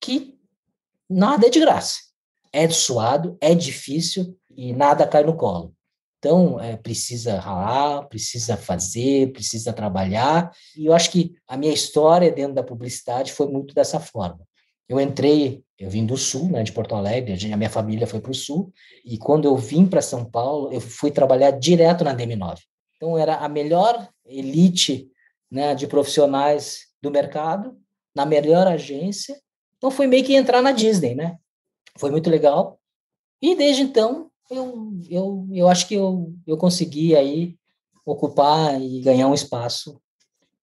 que 0.00 0.38
nada 1.08 1.46
é 1.46 1.50
de 1.50 1.60
graça. 1.60 1.98
É 2.52 2.68
suado, 2.68 3.36
é 3.40 3.54
difícil 3.54 4.36
e 4.50 4.72
nada 4.72 5.06
cai 5.06 5.22
no 5.22 5.36
colo. 5.36 5.74
Então, 6.18 6.60
é, 6.60 6.76
precisa 6.76 7.38
ralar, 7.38 8.08
precisa 8.08 8.56
fazer, 8.56 9.32
precisa 9.32 9.72
trabalhar. 9.72 10.50
E 10.76 10.86
eu 10.86 10.92
acho 10.92 11.10
que 11.12 11.34
a 11.46 11.56
minha 11.56 11.72
história 11.72 12.30
dentro 12.30 12.54
da 12.54 12.62
publicidade 12.62 13.32
foi 13.32 13.46
muito 13.46 13.72
dessa 13.72 14.00
forma. 14.00 14.40
Eu 14.88 15.00
entrei, 15.00 15.62
eu 15.78 15.88
vim 15.88 16.04
do 16.04 16.16
Sul, 16.16 16.48
né, 16.50 16.62
de 16.62 16.72
Porto 16.72 16.94
Alegre, 16.94 17.52
a 17.52 17.56
minha 17.56 17.70
família 17.70 18.06
foi 18.06 18.20
para 18.20 18.32
o 18.32 18.34
Sul, 18.34 18.72
e 19.04 19.16
quando 19.18 19.46
eu 19.46 19.56
vim 19.56 19.86
para 19.86 20.00
São 20.00 20.24
Paulo, 20.24 20.72
eu 20.72 20.80
fui 20.80 21.10
trabalhar 21.10 21.52
direto 21.52 22.02
na 22.02 22.14
DM9. 22.14 22.58
Então, 22.96 23.16
era 23.16 23.36
a 23.36 23.48
melhor 23.48 24.08
elite 24.26 25.08
né, 25.50 25.74
de 25.74 25.86
profissionais 25.86 26.88
do 27.00 27.10
mercado, 27.10 27.78
na 28.14 28.26
melhor 28.26 28.66
agência. 28.66 29.38
Então, 29.76 29.90
foi 29.90 30.08
meio 30.08 30.24
que 30.24 30.34
entrar 30.34 30.60
na 30.62 30.72
Disney, 30.72 31.14
né? 31.14 31.36
Foi 31.96 32.10
muito 32.10 32.28
legal. 32.28 32.80
E 33.40 33.54
desde 33.54 33.82
então, 33.82 34.30
eu, 34.50 34.92
eu, 35.10 35.48
eu 35.52 35.68
acho 35.68 35.86
que 35.86 35.94
eu, 35.94 36.34
eu 36.46 36.56
consegui 36.56 37.14
aí 37.14 37.56
ocupar 38.04 38.80
e 38.80 39.00
ganhar 39.00 39.28
um 39.28 39.34
espaço 39.34 40.00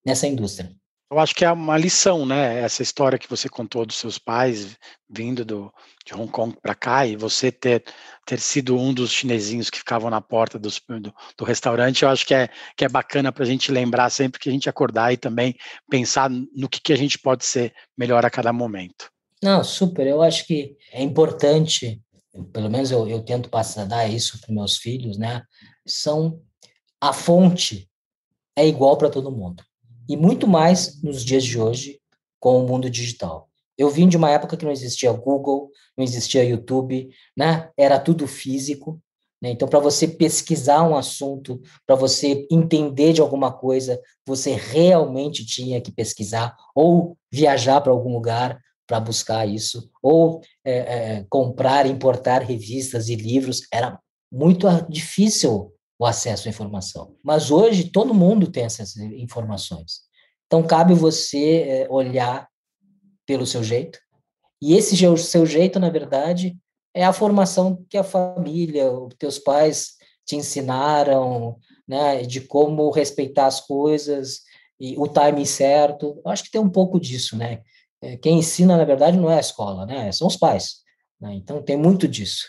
nessa 0.06 0.28
indústria. 0.28 0.76
Eu 1.12 1.20
acho 1.20 1.36
que 1.36 1.46
é 1.46 1.52
uma 1.52 1.78
lição, 1.78 2.26
né? 2.26 2.62
Essa 2.62 2.82
história 2.82 3.20
que 3.20 3.30
você 3.30 3.48
contou 3.48 3.86
dos 3.86 3.98
seus 3.98 4.18
pais 4.18 4.76
vindo 5.08 5.46
do, 5.46 5.72
de 6.04 6.16
Hong 6.16 6.32
Kong 6.32 6.58
para 6.60 6.74
cá 6.74 7.06
e 7.06 7.16
você 7.16 7.52
ter, 7.52 7.84
ter 8.26 8.40
sido 8.40 8.76
um 8.76 8.92
dos 8.92 9.12
chinesinhos 9.12 9.70
que 9.70 9.78
ficavam 9.78 10.10
na 10.10 10.20
porta 10.20 10.58
dos, 10.58 10.82
do, 10.90 11.14
do, 11.38 11.46
restaurante, 11.46 12.02
eu 12.02 12.10
acho 12.10 12.26
que 12.26 12.34
é, 12.34 12.50
que 12.76 12.84
é 12.84 12.90
bacana 12.90 13.32
para 13.32 13.44
a 13.44 13.46
gente 13.46 13.72
lembrar 13.72 14.10
sempre 14.10 14.40
que 14.40 14.50
a 14.50 14.52
gente 14.52 14.68
acordar 14.68 15.14
e 15.14 15.18
também 15.18 15.56
pensar 15.90 16.28
no 16.30 16.68
que, 16.68 16.82
que 16.82 16.92
a 16.92 16.98
gente 16.98 17.20
pode 17.20 17.46
ser 17.46 17.72
melhor 17.96 18.26
a 18.26 18.30
cada 18.32 18.52
momento. 18.52 19.12
Não, 19.44 19.64
super. 19.64 20.08
Eu 20.08 20.24
acho 20.24 20.48
que 20.48 20.76
é 20.92 21.04
importante 21.04 22.02
pelo 22.44 22.70
menos 22.70 22.92
eu, 22.92 23.08
eu 23.08 23.24
tento 23.24 23.50
passar 23.50 23.86
dar 23.86 24.08
isso 24.08 24.40
para 24.42 24.54
meus 24.54 24.78
filhos, 24.78 25.18
né? 25.18 25.44
São 25.86 26.42
a 27.00 27.14
fonte 27.14 27.90
é 28.56 28.68
igual 28.68 28.98
para 28.98 29.10
todo 29.10 29.32
mundo 29.32 29.64
e 30.08 30.16
muito 30.16 30.48
mais 30.48 31.02
nos 31.02 31.24
dias 31.24 31.44
de 31.44 31.60
hoje 31.60 32.00
com 32.40 32.64
o 32.64 32.68
mundo 32.68 32.90
digital. 32.90 33.50
Eu 33.78 33.90
vim 33.90 34.08
de 34.08 34.16
uma 34.16 34.30
época 34.32 34.56
que 34.56 34.64
não 34.64 34.72
existia 34.72 35.12
Google, 35.12 35.70
não 35.98 36.04
existia 36.04 36.44
YouTube, 36.44 37.10
né? 37.36 37.70
Era 37.78 38.00
tudo 38.00 38.26
físico. 38.28 39.02
Né? 39.42 39.50
Então, 39.50 39.68
para 39.68 39.80
você 39.80 40.08
pesquisar 40.08 40.84
um 40.84 40.96
assunto, 40.96 41.62
para 41.86 41.96
você 41.96 42.48
entender 42.50 43.12
de 43.12 43.22
alguma 43.22 43.52
coisa, 43.52 44.00
você 44.26 44.54
realmente 44.54 45.46
tinha 45.46 45.82
que 45.82 45.92
pesquisar 45.92 46.56
ou 46.74 47.18
viajar 47.32 47.82
para 47.82 47.92
algum 47.92 48.14
lugar 48.14 48.60
para 48.88 49.00
buscar 49.00 49.48
isso, 49.48 49.90
ou 50.02 50.42
é, 50.64 50.78
é, 50.78 51.26
comprar, 51.30 51.86
importar 51.86 52.42
revistas 52.42 53.10
e 53.10 53.16
livros, 53.16 53.62
era 53.72 54.00
muito 54.32 54.68
difícil 54.90 55.74
o 55.98 56.06
acesso 56.06 56.48
à 56.48 56.52
informação. 56.52 57.16
Mas 57.24 57.52
hoje 57.52 57.90
todo 57.90 58.14
mundo 58.14 58.52
tem 58.52 58.64
essas 58.64 58.96
informações. 58.98 60.02
Então 60.46 60.62
cabe 60.62 60.94
você 60.94 61.62
é, 61.62 61.88
olhar 61.90 62.48
pelo 63.26 63.46
seu 63.46 63.64
jeito, 63.64 63.98
e 64.62 64.74
esse 64.74 64.96
seu 65.18 65.46
jeito, 65.46 65.80
na 65.80 65.90
verdade, 65.90 66.58
é 66.94 67.04
a 67.04 67.14
formação 67.14 67.86
que 67.90 67.98
a 67.98 68.04
família, 68.04 68.90
os 68.92 69.14
teus 69.16 69.38
pais 69.38 69.96
te 70.26 70.36
ensinaram, 70.36 71.58
né, 71.88 72.24
de 72.24 72.42
como 72.42 72.90
respeitar 72.90 73.48
as 73.48 73.62
coisas 73.62 74.42
e 74.80 74.98
o 74.98 75.08
timing 75.08 75.46
certo. 75.46 76.20
Eu 76.26 76.32
acho 76.32 76.44
que 76.44 76.52
tem 76.52 76.60
um 76.60 76.70
pouco 76.70 77.00
disso, 77.00 77.38
né? 77.38 77.62
É, 78.06 78.18
quem 78.18 78.38
ensina, 78.38 78.78
na 78.78 78.86
verdade, 78.86 79.18
não 79.18 79.32
é 79.32 79.38
a 79.38 79.40
escola, 79.40 79.84
né? 79.84 80.12
São 80.12 80.28
os 80.28 80.38
pais. 80.38 80.76
Né? 81.20 81.34
Então, 81.34 81.64
tem 81.64 81.76
muito 81.76 82.08
disso. 82.08 82.44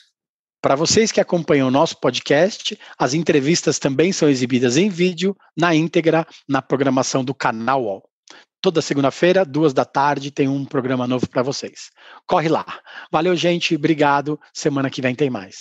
Para 0.60 0.74
vocês 0.74 1.10
que 1.10 1.20
acompanham 1.20 1.68
o 1.68 1.70
nosso 1.70 1.98
podcast, 1.98 2.78
as 2.98 3.14
entrevistas 3.14 3.78
também 3.78 4.12
são 4.12 4.28
exibidas 4.28 4.76
em 4.76 4.90
vídeo, 4.90 5.34
na 5.56 5.74
íntegra, 5.74 6.26
na 6.46 6.60
programação 6.60 7.24
do 7.24 7.34
canal 7.34 7.84
UOL. 7.84 8.02
Toda 8.60 8.82
segunda-feira, 8.82 9.46
duas 9.46 9.72
da 9.72 9.84
tarde, 9.84 10.30
tem 10.30 10.46
um 10.46 10.64
programa 10.64 11.06
novo 11.06 11.26
para 11.26 11.42
vocês. 11.42 11.90
Corre 12.26 12.48
lá. 12.48 12.66
Valeu, 13.10 13.34
gente. 13.34 13.76
Obrigado. 13.76 14.38
Semana 14.52 14.90
que 14.90 15.00
vem 15.00 15.14
tem 15.14 15.30
mais. 15.30 15.60